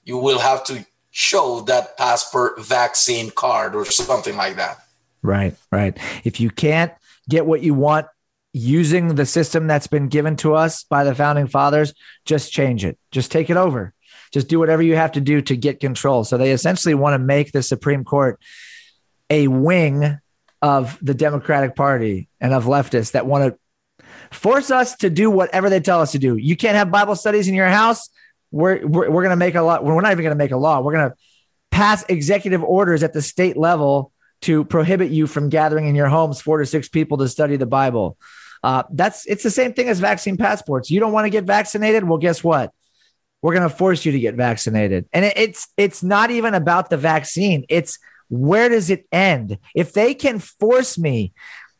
[0.05, 0.85] you will have to
[1.17, 4.77] show that passport vaccine card or something like that.
[5.23, 5.97] Right, right.
[6.23, 6.93] If you can't
[7.27, 8.05] get what you want
[8.53, 12.99] using the system that's been given to us by the founding fathers, just change it.
[13.11, 13.95] Just take it over.
[14.31, 16.23] Just do whatever you have to do to get control.
[16.23, 18.39] So they essentially want to make the Supreme Court
[19.31, 20.19] a wing
[20.61, 25.67] of the Democratic Party and of leftists that want to force us to do whatever
[25.71, 26.37] they tell us to do.
[26.37, 28.07] You can't have Bible studies in your house.
[28.51, 29.81] We're we're, we're going to make a law.
[29.81, 30.81] We're not even going to make a law.
[30.81, 31.15] We're going to
[31.71, 36.41] pass executive orders at the state level to prohibit you from gathering in your homes
[36.41, 38.17] four to six people to study the Bible.
[38.63, 40.89] Uh, that's it's the same thing as vaccine passports.
[40.89, 42.03] You don't want to get vaccinated?
[42.03, 42.71] Well, guess what?
[43.41, 45.07] We're going to force you to get vaccinated.
[45.13, 47.65] And it, it's it's not even about the vaccine.
[47.69, 49.57] It's where does it end?
[49.75, 51.33] If they can force me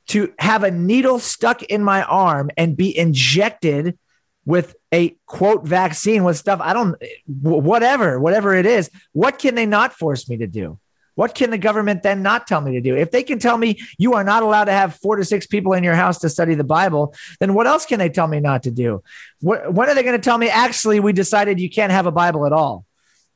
[0.08, 3.98] to have a needle stuck in my arm and be injected
[4.46, 6.60] with a quote vaccine with stuff.
[6.62, 6.96] I don't
[7.28, 10.80] whatever whatever it is what can they not force me to do?
[11.16, 12.96] What can the government then not tell me to do?
[12.96, 15.74] If they can tell me you are not allowed to have 4 to 6 people
[15.74, 18.64] in your house to study the bible then what else can they tell me not
[18.64, 19.04] to do?
[19.42, 22.12] What, when are they going to tell me actually we decided you can't have a
[22.12, 22.86] bible at all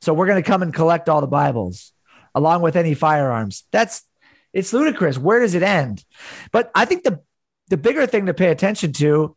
[0.00, 1.92] so we're going to come and collect all the bibles
[2.34, 3.64] along with any firearms?
[3.72, 4.04] That's
[4.54, 5.16] it's ludicrous.
[5.16, 6.04] Where does it end?
[6.50, 7.20] But i think the
[7.68, 9.36] the bigger thing to pay attention to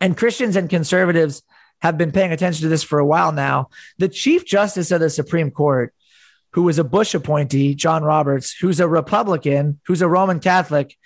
[0.00, 1.42] and Christians and conservatives
[1.80, 3.68] have been paying attention to this for a while now.
[3.98, 5.94] The Chief Justice of the Supreme Court,
[6.52, 10.96] who was a Bush appointee, John Roberts, who's a Republican, who's a Roman Catholic,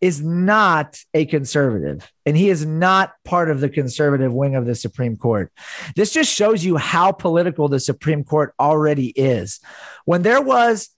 [0.00, 4.74] is not a conservative and he is not part of the conservative wing of the
[4.74, 5.52] Supreme Court.
[5.94, 9.60] This just shows you how political the Supreme Court already is.
[10.06, 10.88] When there was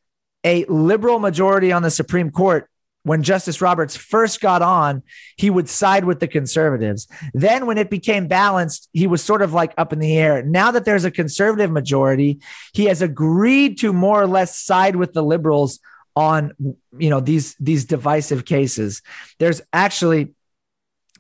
[0.45, 2.69] a liberal majority on the Supreme Court,
[3.05, 5.03] when Justice Roberts first got on,
[5.37, 7.09] he would side with the conservatives.
[7.35, 10.43] Then, when it became balanced, he was sort of like up in the air.
[10.43, 12.41] Now that there's a conservative majority,
[12.73, 15.81] he has agreed to more or less side with the liberals
[16.15, 16.53] on
[16.99, 19.03] you know these these divisive cases.
[19.39, 20.35] There's actually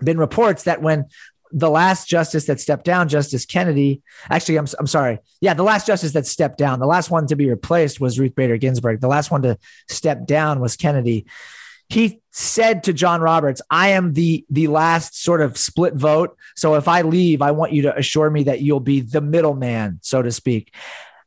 [0.03, 1.07] been reports that when
[1.53, 4.03] the last justice that stepped down, Justice Kennedy.
[4.31, 5.18] Actually, I'm, I'm sorry.
[5.40, 8.35] Yeah, the last justice that stepped down, the last one to be replaced was Ruth
[8.35, 9.01] Bader Ginsburg.
[9.01, 11.27] The last one to step down was Kennedy
[11.92, 16.37] he said to John Roberts, I am the the last sort of split vote.
[16.57, 19.98] So if I leave, I want you to assure me that you'll be the middleman,
[20.02, 20.74] so to speak.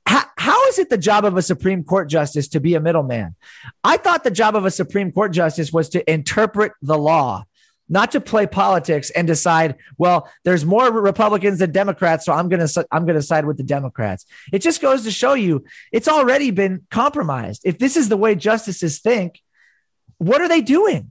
[0.07, 3.35] How, how is it the job of a Supreme Court justice to be a middleman?
[3.83, 7.45] I thought the job of a Supreme Court justice was to interpret the law,
[7.87, 12.65] not to play politics and decide, well, there's more Republicans than Democrats, so I'm going
[12.65, 14.25] to I'm going to side with the Democrats.
[14.51, 17.61] It just goes to show you it's already been compromised.
[17.65, 19.41] If this is the way justices think,
[20.17, 21.09] what are they doing?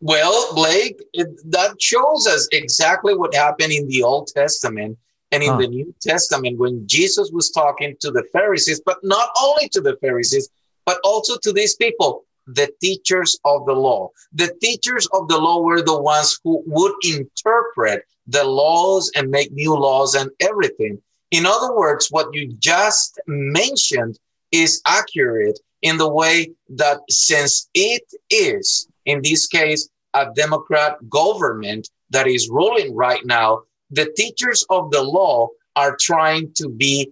[0.00, 4.98] Well, Blake, it, that shows us exactly what happened in the Old Testament
[5.32, 5.58] and in huh.
[5.58, 9.96] the New Testament when Jesus was talking to the Pharisees, but not only to the
[10.00, 10.48] Pharisees,
[10.84, 14.10] but also to these people, the teachers of the law.
[14.32, 19.52] The teachers of the law were the ones who would interpret the laws and make
[19.52, 21.00] new laws and everything.
[21.30, 24.18] In other words, what you just mentioned
[24.50, 31.88] is accurate in the way that since it is, in this case, a Democrat government
[32.10, 37.10] that is ruling right now, the teachers of the law are trying to be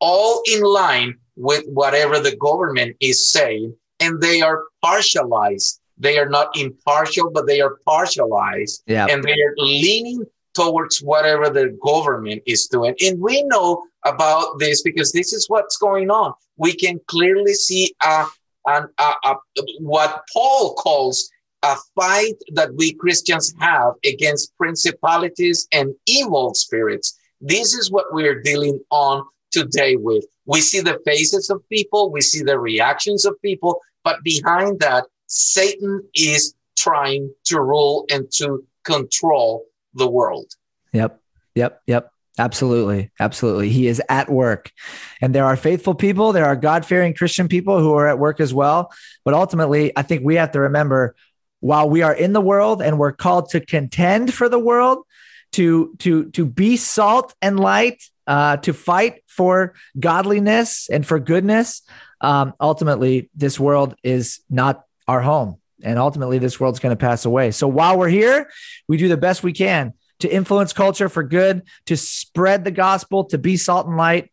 [0.00, 5.80] all in line with whatever the government is saying, and they are partialized.
[5.98, 9.06] They are not impartial, but they are partialized, yeah.
[9.08, 12.94] and they are leaning towards whatever the government is doing.
[13.00, 16.34] And we know about this because this is what's going on.
[16.56, 18.26] We can clearly see a,
[18.66, 19.36] a, a,
[19.80, 21.30] what Paul calls
[21.62, 27.18] a fight that we Christians have against principalities and evil spirits.
[27.40, 30.24] This is what we're dealing on today with.
[30.46, 35.04] We see the faces of people, we see the reactions of people, but behind that,
[35.26, 40.52] Satan is trying to rule and to control the world.
[40.92, 41.20] Yep.
[41.54, 41.82] Yep.
[41.86, 42.10] Yep.
[42.38, 43.10] Absolutely.
[43.20, 43.68] Absolutely.
[43.68, 44.72] He is at work.
[45.20, 48.40] And there are faithful people, there are God fearing Christian people who are at work
[48.40, 48.90] as well.
[49.24, 51.14] But ultimately, I think we have to remember
[51.60, 55.04] while we are in the world and we're called to contend for the world,
[55.52, 61.82] to, to, to be salt and light, uh, to fight for godliness and for goodness,
[62.22, 65.58] um, ultimately, this world is not our home.
[65.82, 67.50] And ultimately, this world's going to pass away.
[67.50, 68.50] So while we're here,
[68.88, 73.24] we do the best we can to influence culture for good, to spread the gospel,
[73.24, 74.30] to be salt and light.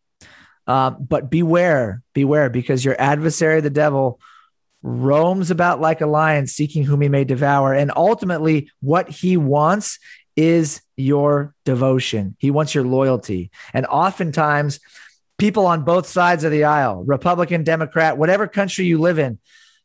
[0.66, 4.20] Uh, but beware, beware, because your adversary, the devil,
[4.82, 7.74] roams about like a lion, seeking whom he may devour.
[7.74, 9.98] And ultimately, what he wants
[10.36, 12.36] is your devotion.
[12.38, 13.50] He wants your loyalty.
[13.74, 14.80] And oftentimes,
[15.38, 19.38] people on both sides of the aisle, Republican, Democrat, whatever country you live in,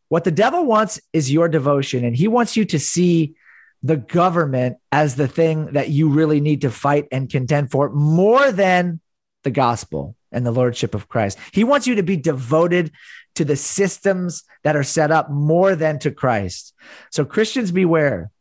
[0.10, 2.06] what the devil wants is your devotion.
[2.06, 3.36] And he wants you to see
[3.84, 8.52] the government as the thing that you really need to fight and contend for more
[8.52, 9.00] than
[9.44, 11.38] the gospel and the lordship of Christ.
[11.52, 12.92] He wants you to be devoted
[13.36, 16.74] to the systems that are set up more than to Christ.
[17.12, 18.32] So, Christians, beware.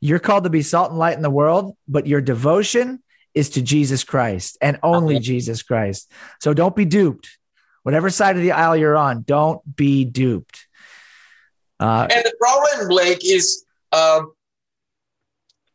[0.00, 3.62] You're called to be salt and light in the world, but your devotion is to
[3.62, 5.18] Jesus Christ and only.
[5.18, 6.10] Jesus Christ.
[6.40, 7.38] So, don't be duped.
[7.84, 10.63] whatever side of the aisle you're on, don't be duped.
[11.80, 14.32] Uh, and the problem, Blake, is um,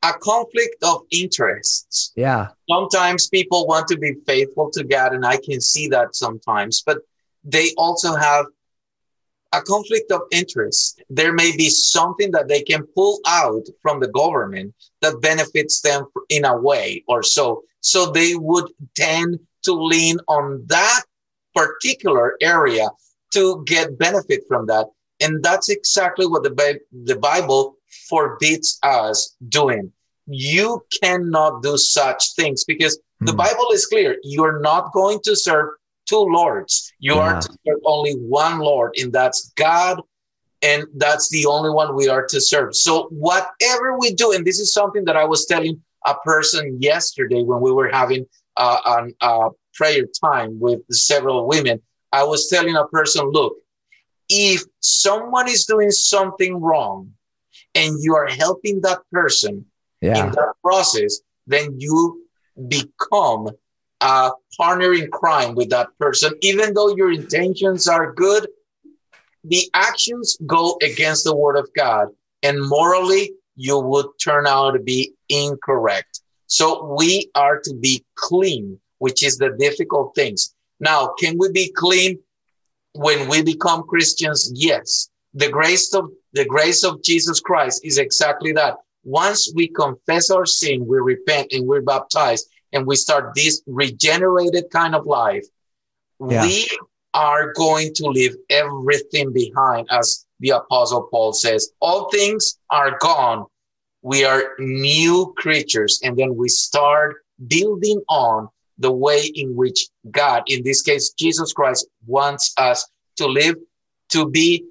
[0.03, 2.13] a conflict of interests.
[2.15, 2.49] Yeah.
[2.69, 6.99] Sometimes people want to be faithful to God, and I can see that sometimes, but
[7.43, 8.45] they also have
[9.51, 11.01] a conflict of interest.
[11.09, 16.05] There may be something that they can pull out from the government that benefits them
[16.29, 17.63] in a way or so.
[17.81, 21.01] So they would tend to lean on that
[21.55, 22.89] particular area
[23.33, 24.87] to get benefit from that.
[25.19, 27.75] And that's exactly what the, the Bible
[28.07, 29.91] forbids us doing.
[30.27, 33.27] You cannot do such things because mm.
[33.27, 33.37] the hmm.
[33.37, 34.17] Bible is clear.
[34.23, 35.69] You're not going to serve
[36.07, 36.91] two lords.
[36.99, 37.21] You yeah.
[37.21, 40.01] are to serve only one Lord, and that's God.
[40.61, 42.75] And that's the only one we are to serve.
[42.75, 47.43] So, whatever we do, and this is something that I was telling a person yesterday
[47.43, 48.25] when we were having
[48.57, 53.55] uh, an, uh, prayer time with several women, I was telling a person, look,
[54.29, 57.11] if someone is doing something wrong
[57.75, 59.65] and you are helping that person
[60.01, 60.25] yeah.
[60.25, 62.25] in that process, then you
[62.67, 63.49] become
[64.01, 66.31] a partner in crime with that person.
[66.41, 68.47] Even though your intentions are good,
[69.43, 72.09] the actions go against the word of God.
[72.43, 76.21] And morally, you would turn out to be incorrect.
[76.47, 80.53] So we are to be clean, which is the difficult things.
[80.79, 82.19] Now, can we be clean
[82.93, 84.51] when we become Christians?
[84.53, 85.09] Yes.
[85.33, 88.75] The grace of the grace of Jesus Christ is exactly that.
[89.03, 94.65] Once we confess our sin, we repent and we're baptized and we start this regenerated
[94.71, 95.45] kind of life,
[96.29, 96.41] yeah.
[96.43, 96.67] we
[97.13, 101.71] are going to leave everything behind, as the Apostle Paul says.
[101.79, 103.45] All things are gone.
[104.01, 105.99] We are new creatures.
[106.03, 107.17] And then we start
[107.47, 108.49] building on
[108.79, 113.55] the way in which God, in this case, Jesus Christ, wants us to live,
[114.09, 114.65] to be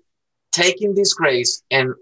[0.50, 1.92] taking this grace and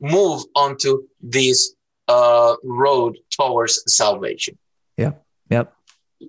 [0.00, 1.74] move onto this
[2.08, 4.58] uh, road towards salvation.
[4.98, 5.24] Yep.
[5.50, 5.74] Yep.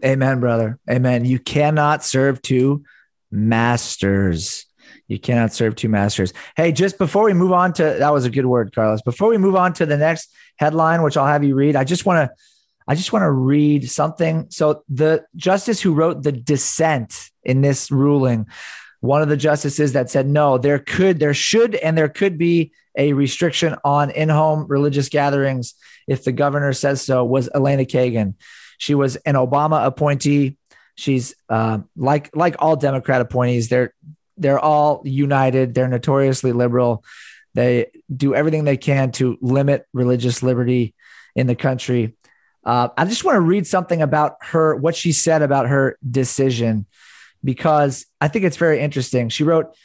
[0.03, 0.79] Amen, brother.
[0.89, 1.25] Amen.
[1.25, 2.83] You cannot serve two
[3.31, 4.65] masters.
[5.07, 6.33] You cannot serve two masters.
[6.55, 9.01] Hey, just before we move on to that was a good word, Carlos.
[9.01, 12.05] Before we move on to the next headline, which I'll have you read, I just
[12.05, 12.35] want to
[12.87, 14.47] I just want to read something.
[14.49, 18.47] So the justice who wrote the dissent in this ruling,
[18.99, 22.71] one of the justices that said no, there could, there should, and there could be
[22.97, 25.73] a restriction on in-home religious gatherings
[26.07, 28.35] if the governor says so was Elena Kagan.
[28.77, 30.57] She was an Obama appointee.
[30.95, 33.69] She's uh, like like all Democrat appointees.
[33.69, 33.93] They're
[34.37, 35.73] they're all united.
[35.73, 37.03] They're notoriously liberal.
[37.53, 40.93] They do everything they can to limit religious liberty
[41.35, 42.15] in the country.
[42.65, 46.85] Uh, I just want to read something about her, what she said about her decision,
[47.43, 49.29] because I think it's very interesting.
[49.29, 49.75] She wrote,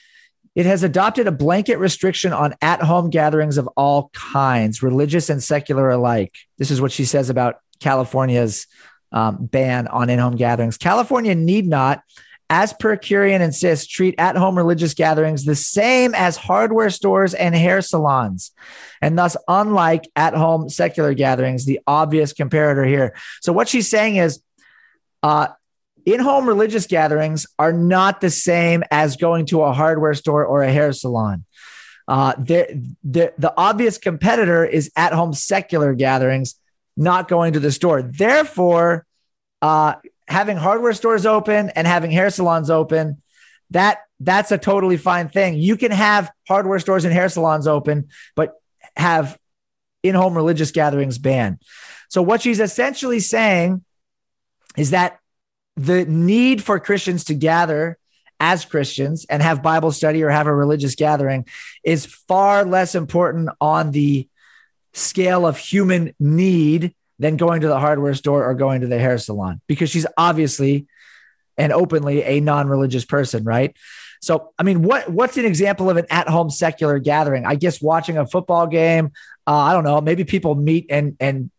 [0.55, 5.43] it has adopted a blanket restriction on at home gatherings of all kinds, religious and
[5.43, 6.35] secular alike.
[6.57, 8.67] This is what she says about California's
[9.13, 10.77] um, ban on in home gatherings.
[10.77, 12.03] California need not,
[12.51, 17.55] as per curiam insists, treat at home religious gatherings the same as hardware stores and
[17.55, 18.53] hair salons,
[19.03, 23.15] and thus, unlike at home secular gatherings, the obvious comparator here.
[23.43, 24.41] So, what she's saying is,
[25.23, 25.49] uh,
[26.07, 30.63] in home religious gatherings are not the same as going to a hardware store or
[30.63, 31.45] a hair salon.
[32.07, 36.55] Uh, the, the, the obvious competitor is at home secular gatherings,
[36.97, 38.01] not going to the store.
[38.01, 39.05] Therefore,
[39.61, 39.97] uh,
[40.29, 43.23] having hardware stores open and having hair salons open,
[43.71, 45.57] that that's a totally fine thing.
[45.57, 48.55] You can have hardware stores and hair salons open, but
[48.97, 49.39] have
[50.03, 51.63] in-home religious gatherings banned.
[52.09, 53.85] So what she's essentially saying
[54.77, 55.19] is that
[55.77, 57.99] the need for Christians to gather
[58.41, 61.47] as Christians and have Bible study or have a religious gathering
[61.85, 64.29] is far less important on the
[64.95, 69.19] scale of human need than going to the hardware store or going to the hair
[69.19, 70.87] salon because she's obviously
[71.57, 73.77] and openly a non-religious person, right?
[74.21, 77.45] So, I mean, what what's an example of an at-home secular gathering?
[77.47, 79.13] I guess watching a football game.
[79.47, 80.01] Uh, I don't know.
[80.01, 81.51] Maybe people meet and and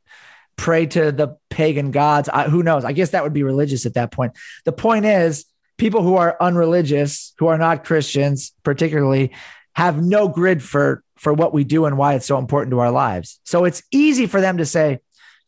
[0.58, 2.28] pray to the pagan gods.
[2.28, 2.84] I, who knows?
[2.84, 4.34] I guess that would be religious at that point.
[4.66, 5.46] The point is,
[5.78, 9.32] people who are unreligious, who are not Christians, particularly,
[9.74, 12.92] have no grid for for what we do and why it's so important to our
[12.92, 13.40] lives.
[13.44, 15.00] So it's easy for them to say,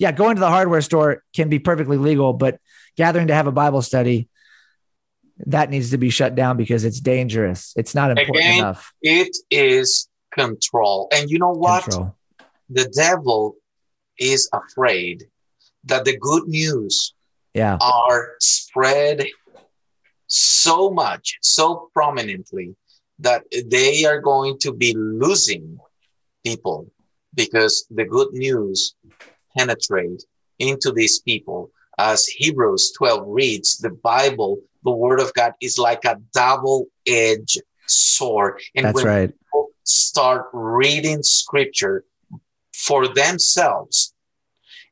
[0.02, 2.60] "Yeah, going to the hardware store can be perfectly legal, but
[2.97, 4.28] gathering to have a Bible study."
[5.45, 7.74] That needs to be shut down because it's dangerous.
[7.76, 8.93] It's not important Again, enough.
[9.02, 11.08] It is control.
[11.12, 11.84] And you know what?
[11.84, 12.16] Control.
[12.70, 13.56] The devil
[14.20, 15.26] is afraid
[15.86, 17.14] that the good news
[17.54, 17.78] yeah.
[17.82, 19.26] are spread
[20.28, 22.76] so much, so prominently
[23.20, 25.78] that they are going to be losing
[26.43, 26.88] people
[27.34, 28.95] because the good news
[29.58, 30.24] penetrate
[30.60, 31.72] into these people.
[31.97, 38.62] As Hebrews 12 reads, the Bible, the word of God is like a double-edged sword.
[38.76, 39.30] And That's when right.
[39.30, 42.06] people start reading scripture
[42.74, 44.14] for themselves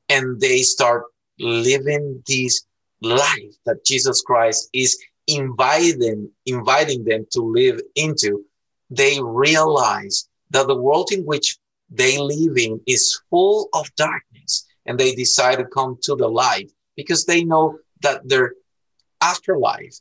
[0.10, 1.06] and they start
[1.40, 2.66] living this
[3.02, 4.98] life that Jesus Christ is
[5.28, 8.44] inviting inviting them to live into,
[8.90, 11.58] they realize that the world in which
[11.90, 16.72] they live in is full of darkness, and they decide to come to the light
[16.96, 18.54] because they know that their
[19.22, 19.98] afterlife,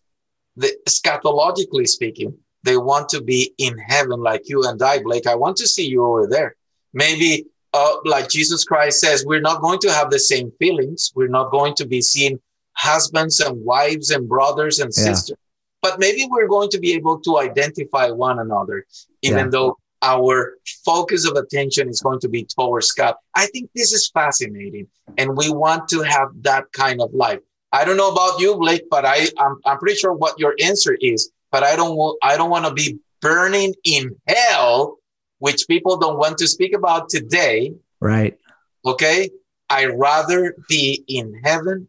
[0.56, 5.26] the, eschatologically speaking, they want to be in heaven like you and I, Blake.
[5.26, 6.56] I want to see you over there.
[6.92, 11.12] Maybe, uh, like Jesus Christ says, we're not going to have the same feelings.
[11.14, 12.40] We're not going to be seeing
[12.72, 15.04] husbands and wives and brothers and yeah.
[15.04, 15.36] sisters.
[15.82, 18.84] But maybe we're going to be able to identify one another,
[19.22, 19.50] even yeah.
[19.50, 23.14] though our focus of attention is going to be towards God.
[23.34, 24.86] I think this is fascinating,
[25.16, 27.40] and we want to have that kind of life.
[27.72, 30.96] I don't know about you, Blake, but I, I'm, I'm pretty sure what your answer
[31.00, 31.30] is.
[31.50, 34.98] But I don't I don't want to be burning in hell,
[35.38, 37.72] which people don't want to speak about today.
[38.00, 38.38] Right.
[38.84, 39.30] Okay.
[39.70, 41.88] I rather be in heaven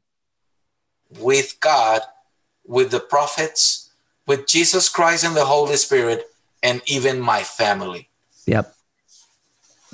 [1.20, 2.02] with God,
[2.66, 3.92] with the prophets,
[4.28, 6.29] with Jesus Christ and the Holy Spirit,
[6.64, 8.10] and even my family.
[8.46, 8.74] Yep.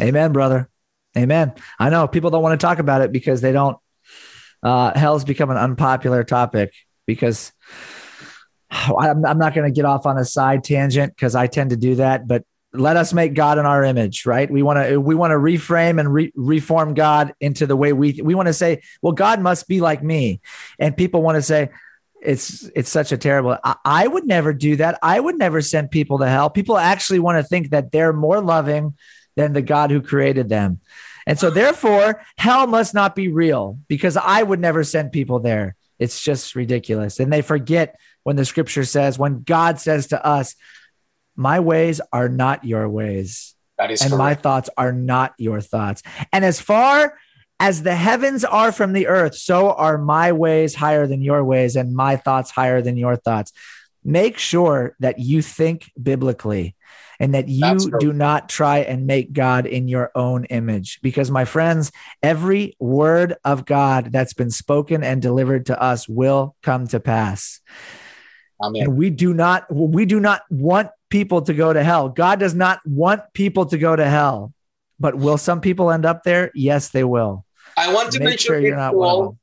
[0.02, 0.70] Amen, brother.
[1.18, 1.54] Amen.
[1.80, 3.78] I know people don't want to talk about it because they don't.
[4.62, 6.74] Uh, hell's become an unpopular topic
[7.06, 7.52] because
[8.72, 11.78] I'm, I'm not going to get off on a side tangent because I tend to
[11.78, 12.28] do that.
[12.28, 12.44] But
[12.74, 14.50] let us make God in our image, right?
[14.50, 18.20] We want to we want to reframe and re- reform God into the way we
[18.22, 20.42] we want to say, well, God must be like me,
[20.80, 21.70] and people want to say,
[22.26, 23.58] it's it's such a terrible.
[23.64, 25.00] I, I would never do that.
[25.02, 26.50] I would never send people to hell.
[26.50, 28.96] People actually want to think that they're more loving
[29.36, 30.80] than the God who created them,
[31.28, 35.76] and so therefore, hell must not be real because I would never send people there.
[36.00, 40.56] It's just ridiculous, and they forget when the Scripture says, when God says to us
[41.36, 43.56] my ways are not your ways.
[43.78, 44.20] That is and correct.
[44.20, 46.02] my thoughts are not your thoughts.
[46.32, 47.18] And as far
[47.60, 51.76] as the heavens are from the earth, so are my ways higher than your ways,
[51.76, 53.52] and my thoughts higher than your thoughts.
[54.04, 56.76] Make sure that you think biblically
[57.20, 61.00] and that you do not try and make God in your own image.
[61.02, 61.92] Because, my friends,
[62.22, 67.62] every word of God that's been spoken and delivered to us will come to pass.
[68.62, 68.84] Amen.
[68.84, 72.10] And we do not we do not want people to go to hell.
[72.10, 74.54] God does not want people to go to hell.
[75.00, 76.52] But will some people end up there?
[76.56, 77.45] Yes, they will.
[77.78, 79.38] I want to Make mention sure you're not all,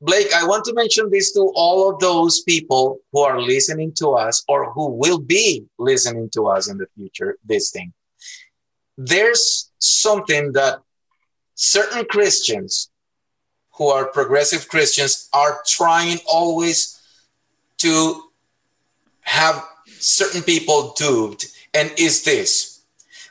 [0.00, 4.10] Blake, I want to mention this to all of those people who are listening to
[4.10, 7.92] us or who will be listening to us in the future, this thing.
[8.98, 10.80] There's something that
[11.54, 12.90] certain Christians
[13.74, 17.00] who are progressive Christians are trying always
[17.78, 18.24] to
[19.20, 22.82] have certain people duped, and is this.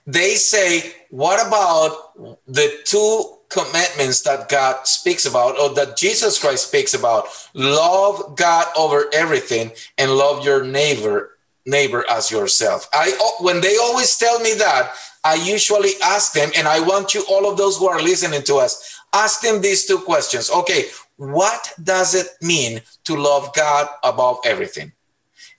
[0.08, 2.16] They say, what about
[2.48, 7.26] the two commandments that God speaks about or that Jesus Christ speaks about?
[7.54, 12.88] Love God over everything and love your neighbor neighbor as yourself.
[12.93, 14.93] I when they always tell me that,
[15.24, 18.56] I usually ask them and I want you all of those who are listening to
[18.56, 20.49] us, ask them these two questions.
[20.49, 20.86] Okay,
[21.18, 24.91] what does it mean to love God above everything?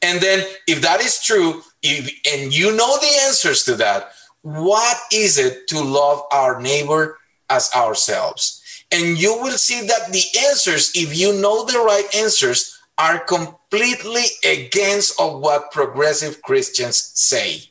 [0.03, 4.11] And then, if that is true, if, and you know the answers to that,
[4.43, 7.19] what is it to love our neighbor
[7.53, 8.63] as ourselves?
[8.91, 14.25] And you will see that the answers, if you know the right answers, are completely
[14.45, 17.71] against of what progressive Christians say.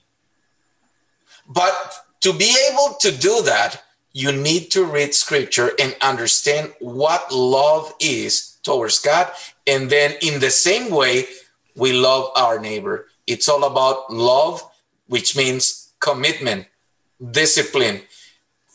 [1.48, 1.76] But
[2.22, 7.94] to be able to do that, you need to read scripture and understand what love
[8.00, 9.32] is towards God.
[9.66, 11.26] And then, in the same way,
[11.76, 13.08] we love our neighbor.
[13.28, 14.62] It's all about love,
[15.08, 16.68] which means commitment,
[17.32, 18.02] discipline,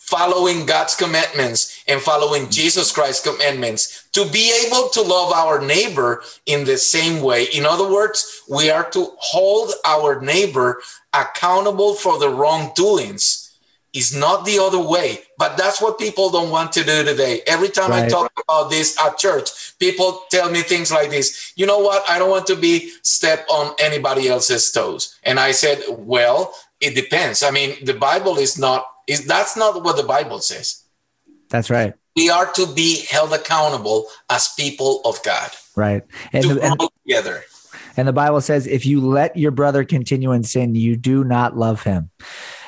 [0.07, 2.51] following God's commandments and following mm-hmm.
[2.53, 7.45] Jesus Christ's commandments to be able to love our neighbor in the same way.
[7.53, 10.81] In other words, we are to hold our neighbor
[11.13, 13.47] accountable for the wrongdoings
[13.97, 15.21] is not the other way.
[15.39, 17.41] But that's what people don't want to do today.
[17.47, 18.05] Every time right.
[18.05, 21.53] I talk about this at church, people tell me things like this.
[21.57, 22.05] You know what?
[22.09, 25.19] I don't want to be step on anybody else's toes.
[25.25, 27.43] And I said, well, it depends.
[27.43, 30.85] I mean, the Bible is not is that's not what the Bible says.
[31.49, 31.95] That's right.
[32.17, 35.51] We are to be held accountable as people of God.
[35.77, 36.03] Right.
[36.33, 37.45] And, to and, together.
[37.97, 41.57] And the Bible says, if you let your brother continue in sin, you do not
[41.57, 42.11] love him.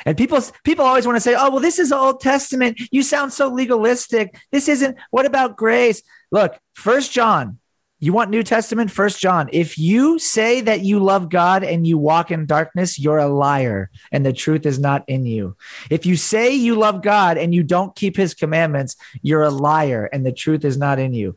[0.08, 2.80] And people people always want to say, "Oh, well, this is Old Testament.
[2.90, 4.40] You sound so legalistic.
[4.50, 4.96] This isn't.
[5.10, 7.58] What about grace?" Look, First John.
[8.00, 8.92] You want New Testament?
[8.92, 9.48] First John.
[9.52, 13.90] If you say that you love God and you walk in darkness, you're a liar,
[14.12, 15.56] and the truth is not in you.
[15.90, 20.08] If you say you love God and you don't keep His commandments, you're a liar,
[20.12, 21.36] and the truth is not in you.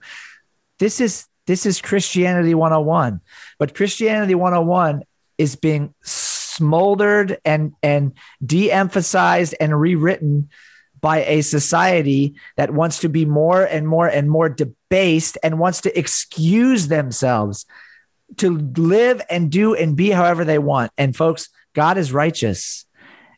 [0.78, 3.22] This is this is Christianity 101.
[3.58, 5.04] But Christianity 101
[5.40, 8.14] is being smoldered and and
[8.46, 10.50] de-emphasized and rewritten
[11.02, 15.82] by a society that wants to be more and more and more debased and wants
[15.82, 17.66] to excuse themselves
[18.38, 20.92] to live and do and be however they want.
[20.98, 22.86] And folks, God is righteous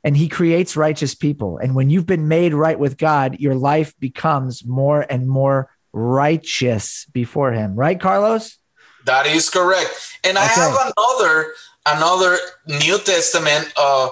[0.04, 1.58] and he creates righteous people.
[1.58, 7.06] And when you've been made right with God, your life becomes more and more righteous
[7.14, 7.76] before him.
[7.76, 8.58] Right, Carlos?
[9.06, 10.18] That is correct.
[10.24, 10.46] And okay.
[10.46, 11.54] I have another
[11.86, 12.38] another
[12.68, 13.72] New Testament.
[13.78, 14.10] Uh,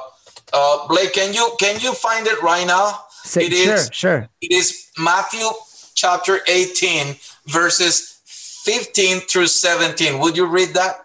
[0.54, 2.99] uh, Blake, can you can you find it right now?
[3.24, 4.30] Say, it sure, is, sure.
[4.41, 5.47] It is Matthew
[5.95, 7.15] chapter 18,
[7.47, 10.19] verses 15 through 17.
[10.19, 10.95] Would you read that?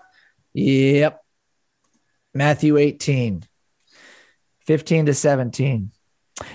[0.55, 1.23] Yep.
[2.35, 3.45] Matthew 18,
[4.61, 5.91] 15 to 17.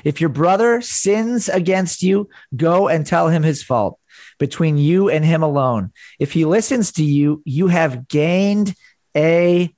[0.04, 4.00] If your brother sins against you, go and tell him his fault
[4.38, 5.92] between you and him alone.
[6.20, 8.76] If he listens to you, you have gained
[9.16, 9.74] a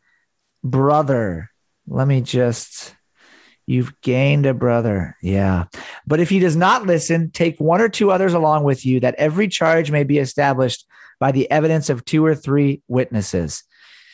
[0.64, 1.50] brother.
[1.88, 2.96] Let me just,
[3.66, 5.16] you've gained a brother.
[5.22, 5.66] Yeah.
[6.06, 9.16] But if he does not listen, take one or two others along with you, that
[9.16, 10.86] every charge may be established
[11.20, 13.64] by the evidence of two or three witnesses.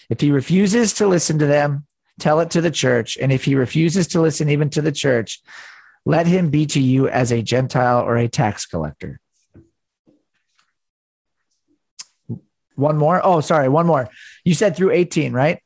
[0.09, 1.85] If he refuses to listen to them,
[2.19, 3.17] tell it to the church.
[3.19, 5.41] And if he refuses to listen even to the church,
[6.05, 9.19] let him be to you as a Gentile or a tax collector.
[12.75, 13.19] One more.
[13.23, 13.67] Oh, sorry.
[13.67, 14.09] One more.
[14.45, 15.61] You said through 18, right?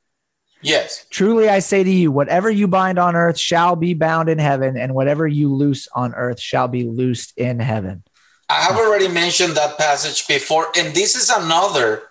[0.63, 1.05] Yes.
[1.09, 4.77] Truly I say to you, whatever you bind on earth shall be bound in heaven,
[4.77, 8.03] and whatever you loose on earth shall be loosed in heaven.
[8.49, 12.03] I have already mentioned that passage before, and this is another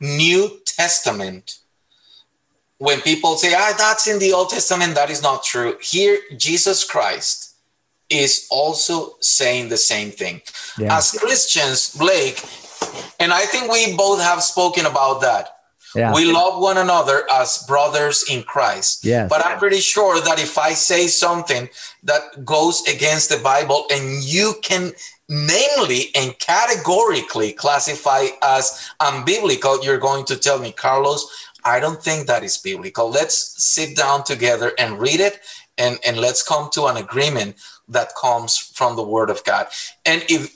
[0.00, 1.58] New Testament.
[2.78, 5.76] When people say, ah, that's in the Old Testament, that is not true.
[5.80, 7.56] Here, Jesus Christ
[8.10, 10.42] is also saying the same thing.
[10.78, 10.98] Yeah.
[10.98, 12.44] As Christians, Blake,
[13.18, 15.53] and I think we both have spoken about that
[15.94, 16.12] yeah.
[16.14, 19.04] We love one another as brothers in Christ.
[19.04, 19.26] Yeah.
[19.28, 21.68] But I'm pretty sure that if I say something
[22.02, 24.92] that goes against the Bible and you can
[25.28, 31.26] namely and categorically classify as unbiblical, you're going to tell me, Carlos,
[31.64, 33.08] I don't think that is biblical.
[33.10, 35.40] Let's sit down together and read it
[35.78, 37.56] and, and let's come to an agreement
[37.88, 39.66] that comes from the word of God.
[40.04, 40.54] And if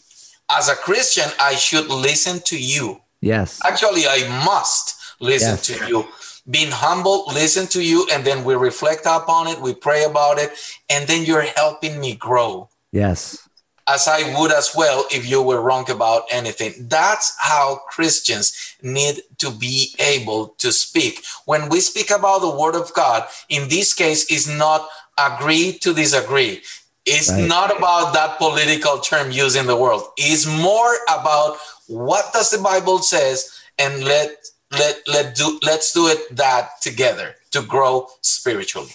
[0.51, 3.03] as a Christian, I should listen to you.
[3.21, 3.61] Yes.
[3.65, 6.07] Actually, I must listen to you.
[6.49, 10.51] Being humble, listen to you, and then we reflect upon it, we pray about it,
[10.89, 12.71] and then you're helping me grow.
[12.91, 13.47] Yes.
[13.87, 16.75] As I would as well if you were wrong about anything.
[16.89, 21.23] That's how Christians need to be able to speak.
[21.45, 24.89] When we speak about the Word of God, in this case, is not
[25.19, 26.63] agree to disagree.
[27.05, 27.49] It's right.
[27.49, 30.05] not about that political term used in the world.
[30.19, 31.57] It's more about
[31.87, 37.37] what does the Bible says and let let let do let's do it that together
[37.51, 38.91] to grow spiritually.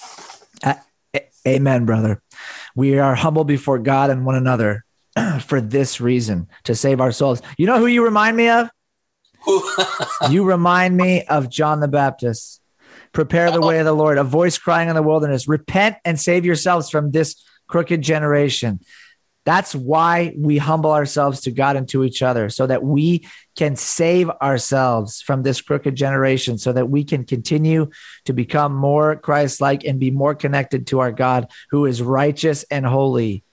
[1.45, 2.21] Amen brother.
[2.75, 4.85] We are humble before god and one another
[5.41, 7.41] for this reason to save our souls.
[7.57, 8.69] You know who you remind me of?
[10.29, 12.61] You remind me of john the baptist.
[13.11, 15.47] Prepare the way of the lord a voice crying in the wilderness.
[15.47, 17.35] Repent and save yourselves from this
[17.67, 18.79] crooked generation
[19.45, 23.75] that's why we humble ourselves to God and to each other so that we can
[23.75, 27.89] save ourselves from this crooked generation, so that we can continue
[28.25, 32.63] to become more Christ like and be more connected to our God who is righteous
[32.71, 33.43] and holy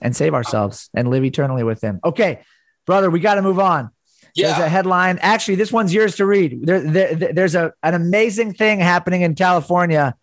[0.00, 2.00] and save ourselves and live eternally with Him.
[2.04, 2.40] Okay,
[2.86, 3.90] brother, we got to move on.
[4.34, 4.48] Yeah.
[4.48, 5.18] There's a headline.
[5.20, 6.60] Actually, this one's yours to read.
[6.64, 10.14] There, there, there's a, an amazing thing happening in California.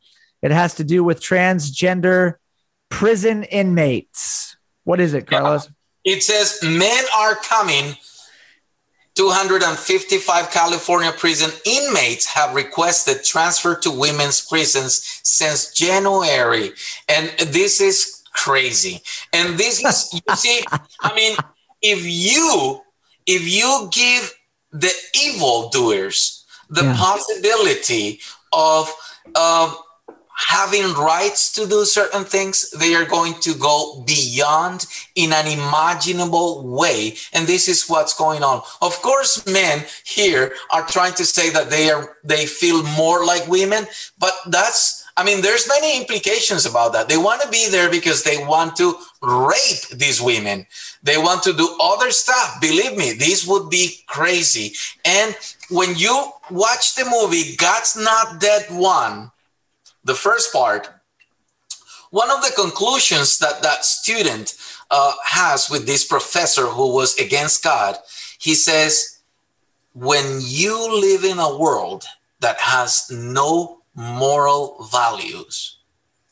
[0.42, 2.36] It has to do with transgender
[2.90, 4.58] prison inmates.
[4.84, 5.70] What is it, Carlos?
[6.04, 6.16] Yeah.
[6.16, 7.96] It says men are coming.
[9.16, 16.72] 255 California prison inmates have requested transfer to women's prisons since January.
[17.08, 19.02] And this is crazy.
[19.32, 20.62] And this is, you see,
[21.00, 21.38] I mean,
[21.82, 22.82] if you,
[23.26, 24.34] if you give
[24.72, 24.92] the
[25.26, 26.96] evil doers the yeah.
[26.98, 28.20] possibility
[28.52, 28.94] of,
[29.36, 29.78] of
[30.36, 36.68] having rights to do certain things, they are going to go beyond in an imaginable
[36.68, 37.16] way.
[37.34, 38.62] And this is what's going on.
[38.82, 43.48] Of course, men here are trying to say that they are they feel more like
[43.48, 43.86] women,
[44.20, 47.08] but that's I mean, there's many implications about that.
[47.08, 50.68] They want to be there because they want to rape these women.
[51.04, 52.60] They want to do other stuff.
[52.60, 54.74] Believe me, this would be crazy.
[55.06, 55.34] And
[55.70, 59.32] when you watch the movie God's Not Dead One,
[60.06, 60.90] the first part,
[62.12, 64.56] one of the conclusions that that student
[64.90, 67.98] uh, has with this professor who was against God,
[68.40, 69.20] he says,
[69.94, 72.06] when you live in a world
[72.40, 75.78] that has no moral values.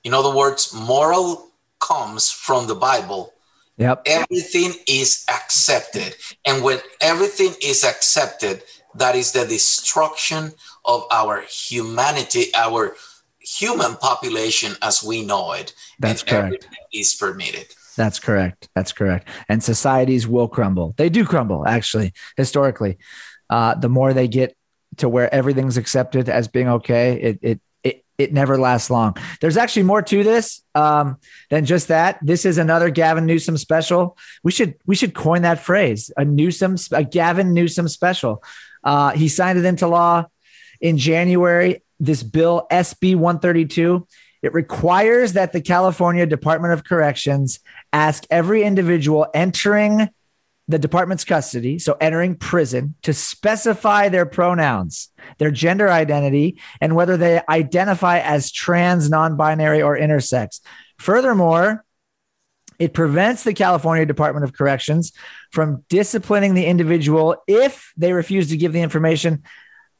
[0.03, 1.49] In other words, moral
[1.79, 3.33] comes from the Bible.
[3.77, 4.03] Yep.
[4.05, 6.15] Everything is accepted.
[6.45, 8.63] And when everything is accepted,
[8.95, 10.53] that is the destruction
[10.85, 12.95] of our humanity, our
[13.59, 15.73] human population as we know it.
[15.99, 16.67] That's correct.
[16.93, 17.67] Is permitted.
[17.95, 18.69] That's correct.
[18.75, 19.27] That's correct.
[19.47, 20.93] And societies will crumble.
[20.97, 22.97] They do crumble, actually, historically.
[23.49, 24.55] Uh, the more they get
[24.97, 29.15] to where everything's accepted as being okay, it it it it never lasts long.
[29.41, 31.17] There's actually more to this um,
[31.49, 32.19] than just that.
[32.21, 34.17] This is another Gavin Newsom special.
[34.43, 38.43] We should we should coin that phrase a Newsom a Gavin Newsom special.
[38.83, 40.25] Uh, he signed it into law
[40.81, 41.81] in January.
[42.03, 44.07] This bill SB 132
[44.43, 47.61] it requires that the California Department of Corrections
[47.93, 50.09] ask every individual entering
[50.67, 57.15] the department's custody, so entering prison, to specify their pronouns, their gender identity, and whether
[57.15, 60.59] they identify as trans, non binary, or intersex.
[60.99, 61.85] Furthermore,
[62.79, 65.13] it prevents the California Department of Corrections
[65.51, 69.43] from disciplining the individual if they refuse to give the information,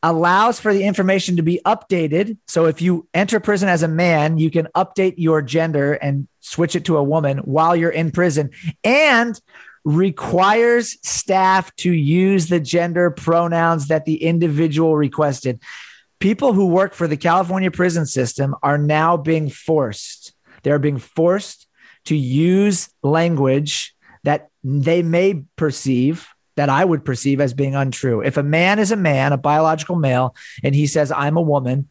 [0.04, 2.38] allows for the information to be updated.
[2.47, 6.76] So if you enter prison as a man, you can update your gender and switch
[6.76, 8.51] it to a woman while you're in prison,
[8.84, 9.39] and
[9.86, 15.60] requires staff to use the gender pronouns that the individual requested.
[16.20, 20.34] People who work for the California prison system are now being forced.
[20.64, 21.68] They're being forced
[22.06, 28.22] to use language that they may perceive that I would perceive as being untrue.
[28.22, 31.88] If a man is a man, a biological male, and he says, I'm a woman,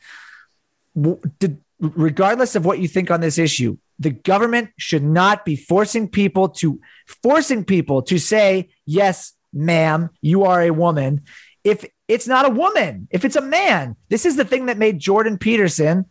[1.81, 6.49] regardless of what you think on this issue, the government should not be forcing people
[6.49, 6.81] to
[7.23, 11.23] forcing people to say, yes, ma'am, you are a woman.
[11.65, 14.99] If it's not a woman, if it's a man, this is the thing that made
[14.99, 16.07] Jordan Peterson.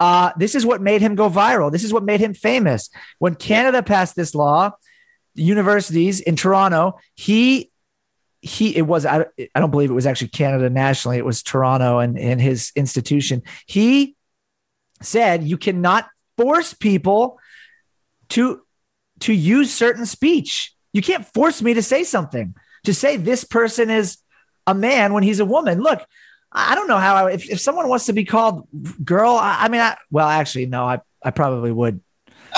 [0.00, 1.70] Uh, this is what made him go viral.
[1.70, 2.90] This is what made him famous.
[3.18, 4.72] When Canada passed this law,
[5.34, 7.70] universities in Toronto, he
[8.44, 9.24] he it was I,
[9.54, 11.16] I don't believe it was actually Canada nationally.
[11.16, 13.42] It was Toronto and, and his institution.
[13.66, 14.16] He
[15.00, 17.38] said you cannot force people
[18.30, 18.60] to
[19.20, 20.74] to use certain speech.
[20.92, 22.54] You can't force me to say something.
[22.84, 24.18] To say this person is
[24.66, 25.80] a man when he's a woman.
[25.80, 26.04] Look,
[26.52, 28.68] I don't know how I, if, if someone wants to be called
[29.02, 32.02] girl, I, I mean, I, well, actually, no, I, I probably would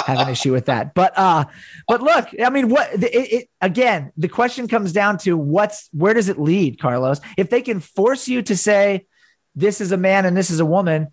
[0.05, 0.95] have an issue with that.
[0.95, 1.45] But, uh,
[1.89, 6.15] but look, I mean, what it, it, again, the question comes down to what's, where
[6.15, 7.21] does it lead, Carlos?
[7.37, 9.07] If they can force you to say
[9.55, 11.09] this is a man and this is a woman,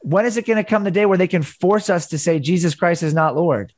[0.00, 2.40] when is it going to come the day where they can force us to say
[2.40, 3.72] Jesus Christ is not Lord?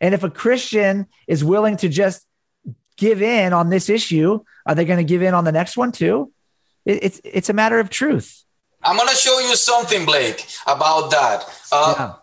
[0.00, 2.26] And if a Christian is willing to just
[2.96, 5.92] give in on this issue, are they going to give in on the next one
[5.92, 6.32] too?
[6.84, 8.44] It, it's it's a matter of truth.
[8.82, 11.44] I'm going to show you something, Blake, about that.
[11.70, 12.14] Uh, yeah.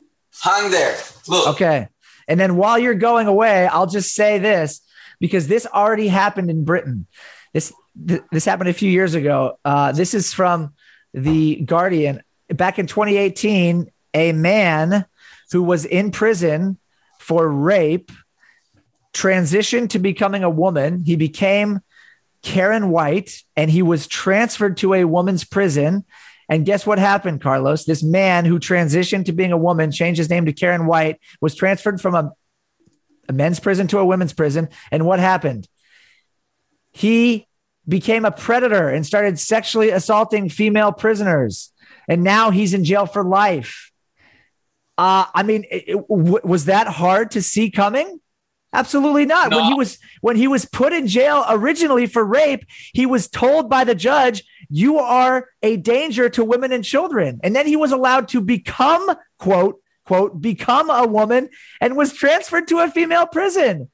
[0.42, 0.98] Hang there.
[1.28, 1.48] Look.
[1.50, 1.88] Okay.
[2.28, 4.82] And then while you're going away, I'll just say this
[5.20, 7.08] because this already happened in Britain.
[7.54, 7.74] This
[8.08, 9.58] th- this happened a few years ago.
[9.64, 10.74] Uh, this is from
[11.14, 12.22] the Guardian.
[12.50, 15.06] Back in 2018, a man
[15.52, 16.78] who was in prison
[17.20, 18.12] for rape,
[19.14, 21.04] transitioned to becoming a woman.
[21.06, 21.82] He became
[22.42, 26.06] Karen White and he was transferred to a woman's prison.
[26.50, 27.86] And guess what happened, Carlos?
[27.86, 31.56] This man who transitioned to being a woman, changed his name to Karen White, was
[31.56, 32.32] transferred from a,
[33.28, 34.70] a men's prison to a women's prison.
[34.92, 35.68] And what happened?
[36.92, 37.48] He
[37.88, 41.72] became a predator and started sexually assaulting female prisoners.
[42.08, 43.92] And now he's in jail for life.
[44.98, 48.20] Uh, I mean, it, it, w- was that hard to see coming?
[48.74, 49.52] Absolutely not.
[49.52, 49.58] No.
[49.58, 53.70] When he was when he was put in jail originally for rape, he was told
[53.70, 57.92] by the judge, "You are a danger to women and children." And then he was
[57.92, 61.50] allowed to become quote quote become a woman
[61.82, 63.90] and was transferred to a female prison,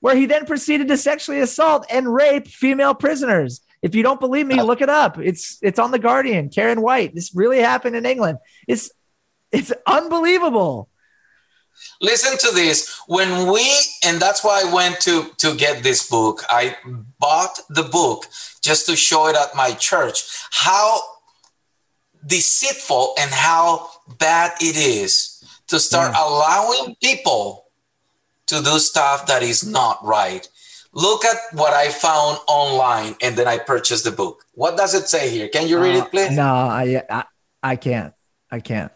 [0.00, 3.60] where he then proceeded to sexually assault and rape female prisoners.
[3.82, 4.64] If you don't believe me, oh.
[4.64, 5.18] look it up.
[5.18, 6.48] It's it's on the Guardian.
[6.48, 7.14] Karen White.
[7.14, 8.38] This really happened in England.
[8.66, 8.90] It's
[9.52, 10.88] It's unbelievable.
[12.00, 13.00] Listen to this.
[13.06, 13.68] When we,
[14.04, 16.42] and that's why I went to to get this book.
[16.48, 16.76] I
[17.18, 18.26] bought the book
[18.60, 20.24] just to show it at my church.
[20.50, 21.00] How
[22.26, 26.24] deceitful and how bad it is to start yeah.
[26.24, 27.66] allowing people
[28.46, 30.48] to do stuff that is not right.
[30.92, 34.44] Look at what I found online, and then I purchased the book.
[34.54, 35.48] What does it say here?
[35.48, 36.30] Can you read uh, it, please?
[36.34, 37.24] No, I, I
[37.62, 38.14] I can't.
[38.50, 38.92] I can't.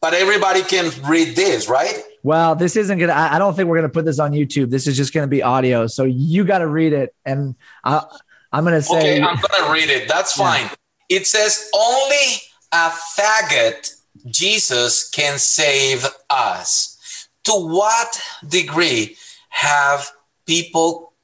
[0.00, 2.02] But everybody can read this, right?
[2.22, 3.12] Well, this isn't gonna.
[3.12, 4.70] I, don't think we're gonna put this on YouTube.
[4.70, 5.86] This is just gonna be audio.
[5.86, 8.04] So you got to read it, and I,
[8.52, 8.98] I'm gonna say.
[8.98, 10.08] Okay, I'm gonna read it.
[10.08, 10.64] That's fine.
[10.64, 11.18] Yeah.
[11.18, 12.40] It says only
[12.72, 13.94] a faggot
[14.26, 17.28] Jesus can save us.
[17.44, 19.16] To what degree
[19.48, 20.10] have
[20.46, 21.14] people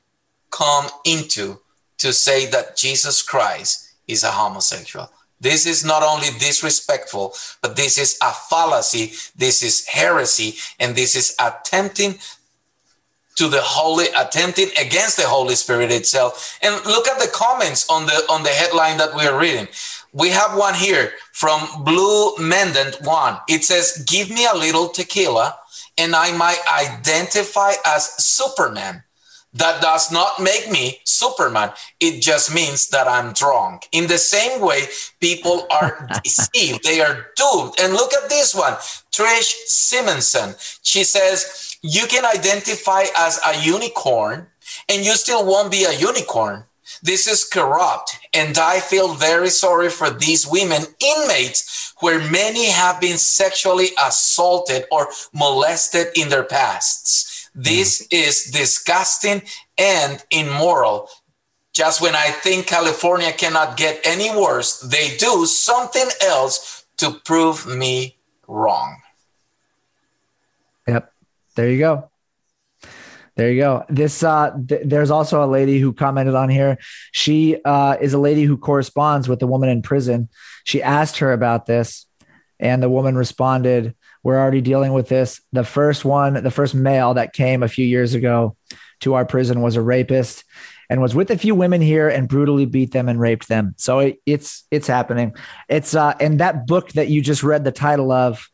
[0.51, 1.59] come into
[1.99, 5.11] to say that Jesus Christ is a homosexual?
[5.41, 11.15] This is not only disrespectful, but this is a fallacy, this is heresy, and this
[11.15, 12.19] is attempting
[13.37, 18.07] to the holy attempting against the holy spirit itself and look at the comments on
[18.07, 19.69] the on the headline that we are reading
[20.17, 23.37] we have one here from Blue Mendant One.
[23.51, 25.59] It says, Give me a little tequila
[25.99, 29.03] and I might identify as Superman.
[29.57, 31.73] That does not make me Superman.
[31.99, 33.89] It just means that I'm drunk.
[33.93, 34.83] In the same way,
[35.21, 37.75] people are deceived, they are doomed.
[37.81, 38.75] And look at this one
[39.13, 40.55] Trish Simonson.
[40.83, 44.49] She says, You can identify as a unicorn
[44.89, 46.65] and you still won't be a unicorn.
[47.03, 53.01] This is corrupt, and I feel very sorry for these women inmates where many have
[53.01, 57.36] been sexually assaulted or molested in their pasts.
[57.57, 59.43] This is disgusting
[59.79, 61.09] and immoral.
[61.73, 67.67] Just when I think California cannot get any worse, they do something else to prove
[67.67, 68.99] me wrong.
[70.87, 71.13] Yep.
[71.55, 72.11] There you go.
[73.37, 73.85] There you go.
[73.89, 76.79] This uh, th- there's also a lady who commented on here.
[77.13, 80.29] She uh, is a lady who corresponds with the woman in prison.
[80.65, 82.07] She asked her about this,
[82.59, 83.95] and the woman responded,
[84.27, 85.41] "We're already dealing with this.
[85.53, 88.57] The first one, the first male that came a few years ago
[89.01, 90.45] to our prison was a rapist."
[90.89, 93.75] and was with a few women here and brutally beat them and raped them.
[93.77, 95.35] So it, it's it's happening.
[95.69, 98.49] It's uh and that book that you just read the title of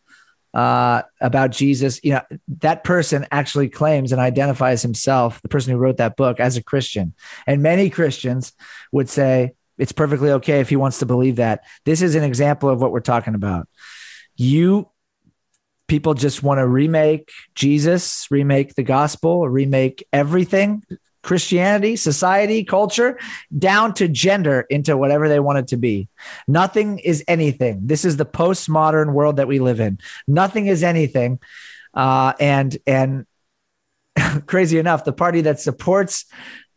[0.54, 2.22] uh, about Jesus, you know,
[2.60, 6.62] that person actually claims and identifies himself, the person who wrote that book, as a
[6.62, 7.14] Christian.
[7.46, 8.52] And many Christians
[8.92, 11.64] would say it's perfectly okay if he wants to believe that.
[11.84, 13.66] This is an example of what we're talking about.
[14.36, 14.90] You
[15.88, 20.82] people just want to remake Jesus, remake the gospel, remake everything
[21.22, 23.18] Christianity, society, culture,
[23.56, 26.08] down to gender into whatever they want it to be.
[26.48, 27.80] Nothing is anything.
[27.84, 29.98] This is the postmodern world that we live in.
[30.26, 31.38] Nothing is anything.
[31.94, 33.26] Uh, and and
[34.46, 36.26] crazy enough, the party that supports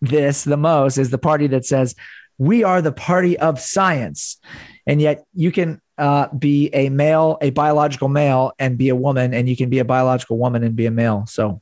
[0.02, 1.96] this the most is the party that says
[2.38, 4.38] we are the party of science,
[4.86, 9.34] and yet you can uh, be a male, a biological male, and be a woman,
[9.34, 11.26] and you can be a biological woman and be a male.
[11.28, 11.62] So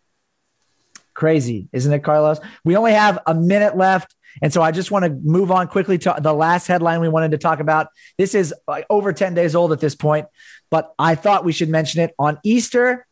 [1.13, 2.39] Crazy, isn't it, Carlos?
[2.63, 4.15] We only have a minute left.
[4.41, 7.31] And so I just want to move on quickly to the last headline we wanted
[7.31, 7.87] to talk about.
[8.17, 8.53] This is
[8.89, 10.25] over 10 days old at this point,
[10.71, 13.05] but I thought we should mention it on Easter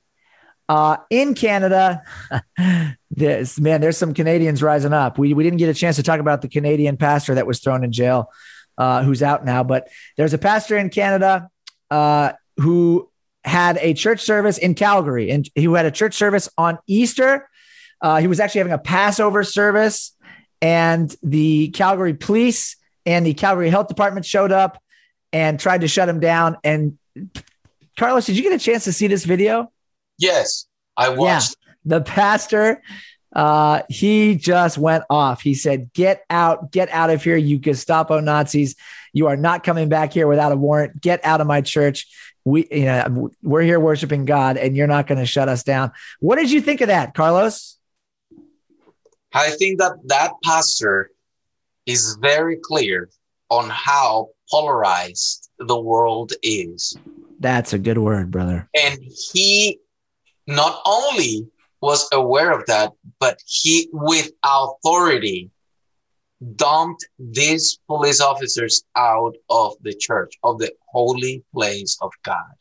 [0.67, 2.01] uh, in Canada.
[3.11, 5.19] this man, there's some Canadians rising up.
[5.19, 7.83] We, we didn't get a chance to talk about the Canadian pastor that was thrown
[7.83, 8.31] in jail,
[8.77, 11.49] uh, who's out now, but there's a pastor in Canada
[11.89, 13.09] uh, who
[13.43, 17.47] had a church service in Calgary and he had a church service on Easter
[18.01, 20.15] uh, he was actually having a Passover service,
[20.61, 24.81] and the Calgary police and the Calgary Health Department showed up
[25.31, 26.57] and tried to shut him down.
[26.63, 26.97] And
[27.97, 29.71] Carlos, did you get a chance to see this video?
[30.17, 30.65] Yes,
[30.97, 31.55] I watched.
[31.65, 32.81] Yeah, the pastor,
[33.33, 35.41] uh, he just went off.
[35.41, 36.71] He said, "Get out!
[36.71, 38.75] Get out of here, you Gestapo Nazis!
[39.13, 40.99] You are not coming back here without a warrant.
[40.99, 42.07] Get out of my church."
[42.43, 45.91] We, you know, we're here worshiping God, and you're not going to shut us down.
[46.19, 47.77] What did you think of that, Carlos?
[49.33, 51.11] I think that that pastor
[51.85, 53.09] is very clear
[53.49, 56.97] on how polarized the world is.
[57.39, 58.69] That's a good word, brother.
[58.75, 58.99] And
[59.31, 59.79] he
[60.47, 61.47] not only
[61.81, 65.49] was aware of that, but he, with authority,
[66.55, 72.53] dumped these police officers out of the church, of the holy place of God.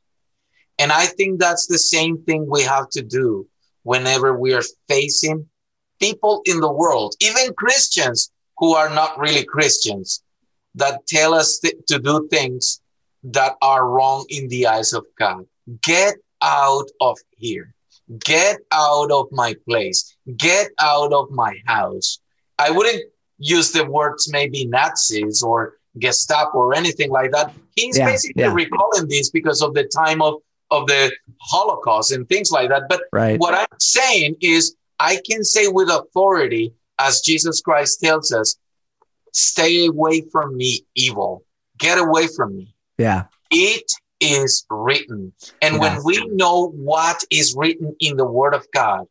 [0.79, 3.47] And I think that's the same thing we have to do
[3.83, 5.47] whenever we are facing
[6.01, 10.23] people in the world, even Christians who are not really Christians,
[10.75, 12.81] that tell us th- to do things
[13.25, 15.47] that are wrong in the eyes of God.
[15.83, 17.75] get out of here.
[18.19, 20.17] Get out of my place.
[20.37, 22.19] Get out of my house.
[22.59, 23.05] I wouldn't
[23.39, 27.53] use the words maybe Nazis or Gestapo or anything like that.
[27.75, 28.53] He's yeah, basically yeah.
[28.53, 30.35] recalling this because of the time of,
[30.71, 32.85] of the Holocaust and things like that.
[32.89, 33.39] But right.
[33.39, 38.57] what I'm saying is, I can say with authority, as Jesus Christ tells us,
[39.33, 41.45] stay away from me, evil.
[41.79, 42.75] Get away from me.
[42.99, 43.25] Yeah.
[43.51, 43.91] It
[44.21, 45.33] is written.
[45.63, 49.07] And when we know what is written in the Word of God,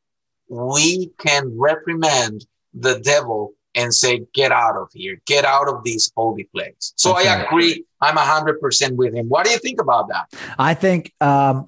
[0.48, 6.12] we can reprimand the devil and say, get out of here, get out of this
[6.16, 6.94] holy place.
[6.96, 7.86] So That's I agree.
[8.02, 9.28] I'm 100% with him.
[9.28, 10.28] What do you think about that?
[10.58, 11.68] I think, um,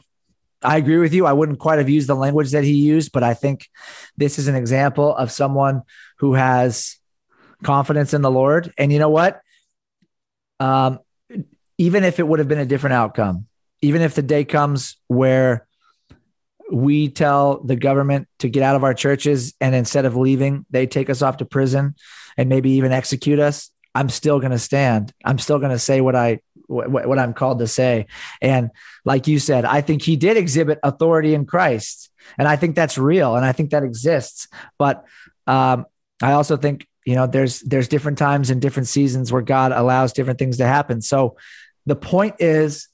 [0.64, 1.26] I agree with you.
[1.26, 3.68] I wouldn't quite have used the language that he used, but I think
[4.18, 5.82] this is an example of someone
[6.20, 6.98] who has
[7.64, 8.72] confidence in the Lord.
[8.78, 9.42] And you know what?
[10.60, 11.00] Um,
[11.82, 13.48] even if it would have been a different outcome,
[13.82, 15.66] even if the day comes where
[16.72, 20.86] we tell the government to get out of our churches and instead of leaving, they
[20.86, 21.96] take us off to prison
[22.38, 25.12] and maybe even execute us, I'm still going to stand.
[25.26, 28.06] I'm still going to say what I what, what I'm called to say.
[28.44, 28.70] And
[29.04, 33.00] like you said, I think he did exhibit authority in Christ, and I think that's
[33.00, 34.48] real, and I think that exists.
[34.78, 35.04] But
[35.48, 35.88] um,
[36.22, 40.14] I also think you know there's there's different times and different seasons where God allows
[40.14, 41.02] different things to happen.
[41.02, 41.38] So
[41.86, 42.88] the point is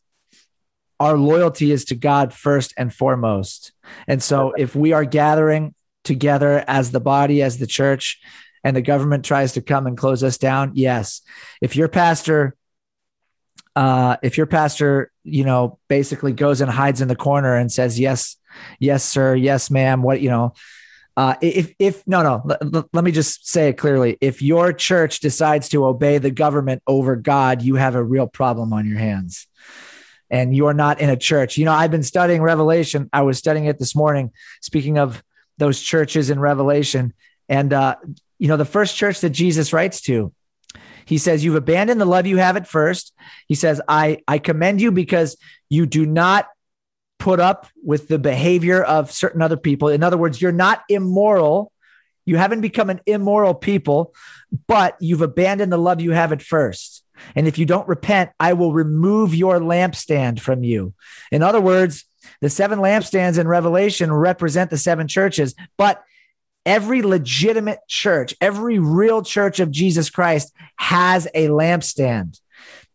[0.99, 3.71] our loyalty is to God first and foremost.
[4.07, 8.19] And so if we are gathering together as the body, as the church,
[8.63, 11.21] and the government tries to come and close us down, yes.
[11.61, 12.55] If your pastor,
[13.75, 17.99] uh, if your pastor, you know, basically goes and hides in the corner and says,
[17.99, 18.35] yes,
[18.79, 20.53] yes, sir, yes, ma'am, what, you know,
[21.18, 24.18] uh, if if no no let, let me just say it clearly.
[24.22, 28.72] If your church decides to obey the government over god you have a real problem
[28.72, 29.47] on your hands.
[30.30, 31.57] And you are not in a church.
[31.57, 33.09] You know i've been studying revelation.
[33.11, 35.24] I was studying it this morning speaking of
[35.57, 37.13] those churches in revelation.
[37.49, 37.95] And uh,
[38.38, 40.32] you know the first church that jesus writes to
[41.05, 43.13] he says you've abandoned the love you have at first.
[43.47, 45.36] He says i i commend you because
[45.68, 46.47] you do not
[47.20, 49.89] put up with the behavior of certain other people.
[49.89, 51.72] In other words, you're not immoral.
[52.26, 54.13] You haven't become an immoral people,
[54.68, 57.03] but you've abandoned the love you have at first.
[57.36, 60.93] And if you don't repent, I will remove your lampstand from you.
[61.32, 62.05] In other words,
[62.41, 66.03] the seven lampstands in Revelation represent the seven churches, but
[66.65, 72.39] every legitimate church, every real church of Jesus Christ has a lampstand.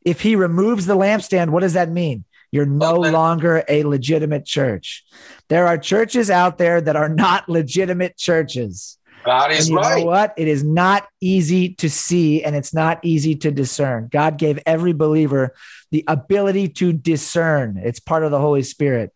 [0.05, 2.25] If he removes the lampstand, what does that mean?
[2.53, 5.05] You're no longer a legitimate church.
[5.49, 8.99] There are churches out there that are not legitimate churches.
[9.25, 10.01] That is you right.
[10.01, 10.35] Know what?
[10.37, 14.09] It is not easy to see and it's not easy to discern.
[14.11, 15.55] God gave every believer
[15.91, 17.81] the ability to discern.
[17.83, 19.13] It's part of the Holy Spirit.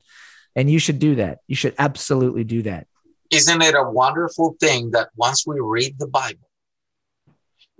[0.54, 1.40] And you should do that.
[1.46, 2.86] You should absolutely do that.
[3.30, 6.48] Isn't it a wonderful thing that once we read the Bible,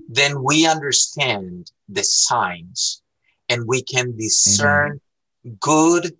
[0.08, 3.00] then we understand the signs
[3.48, 5.00] and we can discern Amen
[5.60, 6.16] good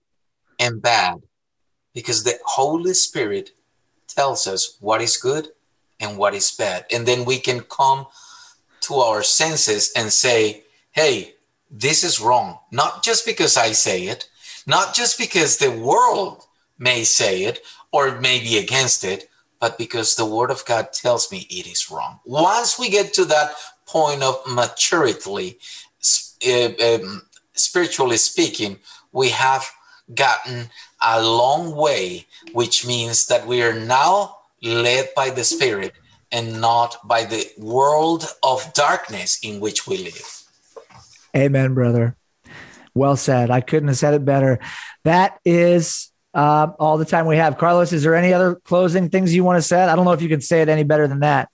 [0.58, 1.22] and bad
[1.94, 3.50] because the Holy Spirit
[4.08, 5.48] tells us what is good
[6.00, 6.86] and what is bad.
[6.92, 8.06] And then we can come
[8.82, 11.34] to our senses and say, hey,
[11.70, 12.58] this is wrong.
[12.70, 14.28] Not just because I say it,
[14.66, 16.44] not just because the world
[16.78, 17.60] may say it
[17.92, 19.28] or may be against it,
[19.60, 22.20] but because the Word of God tells me it is wrong.
[22.24, 23.52] Once we get to that
[23.86, 25.58] point of maturity,
[26.46, 27.22] uh, um,
[27.54, 28.78] spiritually speaking,
[29.16, 29.64] we have
[30.14, 30.68] gotten
[31.02, 35.94] a long way, which means that we are now led by the Spirit
[36.30, 40.44] and not by the world of darkness in which we live.
[41.34, 42.14] Amen, brother.
[42.94, 43.50] Well said.
[43.50, 44.58] I couldn't have said it better.
[45.04, 47.56] That is uh, all the time we have.
[47.56, 49.82] Carlos, is there any other closing things you want to say?
[49.82, 51.48] I don't know if you can say it any better than that.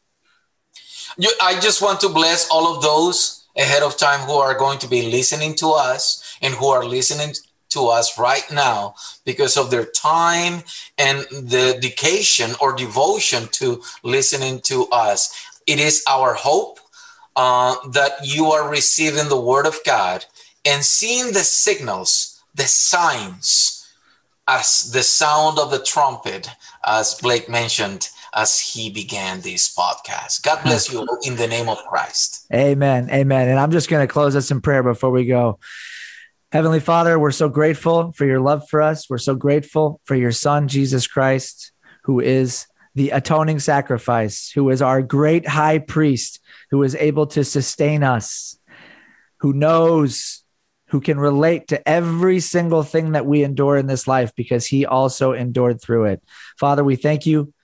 [1.41, 4.89] I just want to bless all of those ahead of time who are going to
[4.89, 7.35] be listening to us and who are listening
[7.73, 8.95] to us right now
[9.25, 10.63] because of their time
[10.99, 15.49] and the dedication or devotion to listening to us.
[15.67, 16.81] It is our hope
[17.37, 20.25] uh, that you are receiving the word of God
[20.65, 23.79] and seeing the signals, the signs,
[24.49, 26.49] as the sound of the trumpet,
[26.85, 30.43] as Blake mentioned as he began this podcast.
[30.43, 32.47] God bless you in the name of Christ.
[32.53, 33.11] Amen.
[33.11, 33.49] Amen.
[33.49, 35.59] And I'm just going to close us in prayer before we go.
[36.53, 39.09] Heavenly Father, we're so grateful for your love for us.
[39.09, 41.73] We're so grateful for your Son, Jesus Christ,
[42.05, 46.41] who is the atoning sacrifice, who is our great high priest,
[46.71, 48.59] who is able to sustain us,
[49.39, 50.45] who knows
[50.89, 54.85] who can relate to every single thing that we endure in this life because he
[54.85, 56.23] also endured through it.
[56.61, 57.55] Father, we thank you.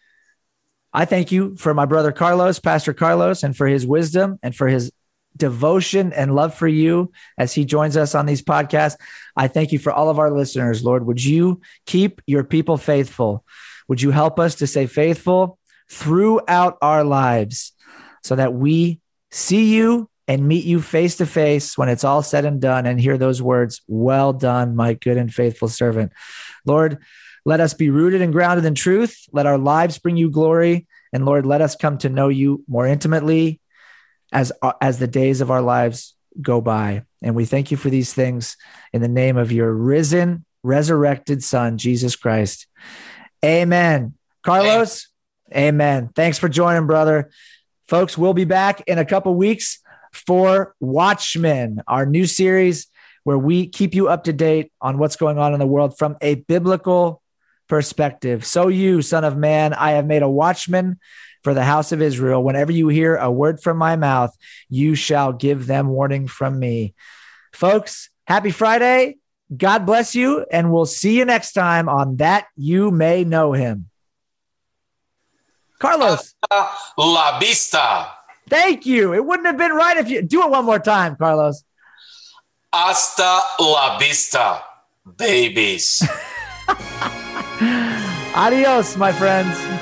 [0.95, 4.67] I thank you for my brother Carlos, Pastor Carlos, and for his wisdom and for
[4.67, 4.91] his
[5.39, 8.97] devotion and love for you as he joins us on these podcasts.
[9.37, 11.07] I thank you for all of our listeners, Lord.
[11.07, 13.45] Would you keep your people faithful?
[13.89, 15.59] Would you help us to stay faithful
[15.89, 17.73] throughout our lives
[18.23, 22.45] so that we see you and meet you face to face when it's all said
[22.45, 26.13] and done and hear those words, Well done, my good and faithful servant.
[26.67, 26.99] Lord,
[27.47, 29.25] let us be rooted and grounded in truth.
[29.33, 30.87] Let our lives bring you glory.
[31.15, 33.61] And Lord, let us come to know you more intimately
[34.33, 37.03] as, uh, as the days of our lives go by.
[37.23, 38.57] And we thank you for these things
[38.93, 42.67] in the name of your risen, resurrected Son, Jesus Christ.
[43.45, 44.15] Amen.
[44.43, 45.09] Carlos,
[45.51, 45.75] amen.
[45.75, 46.11] amen.
[46.15, 47.31] Thanks for joining, brother.
[47.87, 49.81] Folks, we'll be back in a couple weeks
[50.13, 52.87] for Watchmen, our new series
[53.25, 56.17] where we keep you up to date on what's going on in the world from
[56.21, 57.23] a biblical
[57.69, 58.45] perspective.
[58.45, 60.99] So, you, Son of Man, I have made a watchman
[61.49, 62.45] for the house of Israel.
[62.45, 64.37] Whenever you hear a word from my mouth,
[64.69, 66.93] you shall give them warning from me.
[67.55, 69.17] Folks, happy Friday.
[69.57, 73.89] God bless you, and we'll see you next time on That You May Know Him.
[75.79, 76.35] Carlos.
[76.99, 78.09] La vista.
[78.51, 79.15] Thank you.
[79.15, 81.65] It wouldn't have been right if you do it one more time, Carlos.
[82.75, 84.63] Hasta la vista,
[85.17, 86.07] babies.
[88.37, 89.78] Adios, my friends.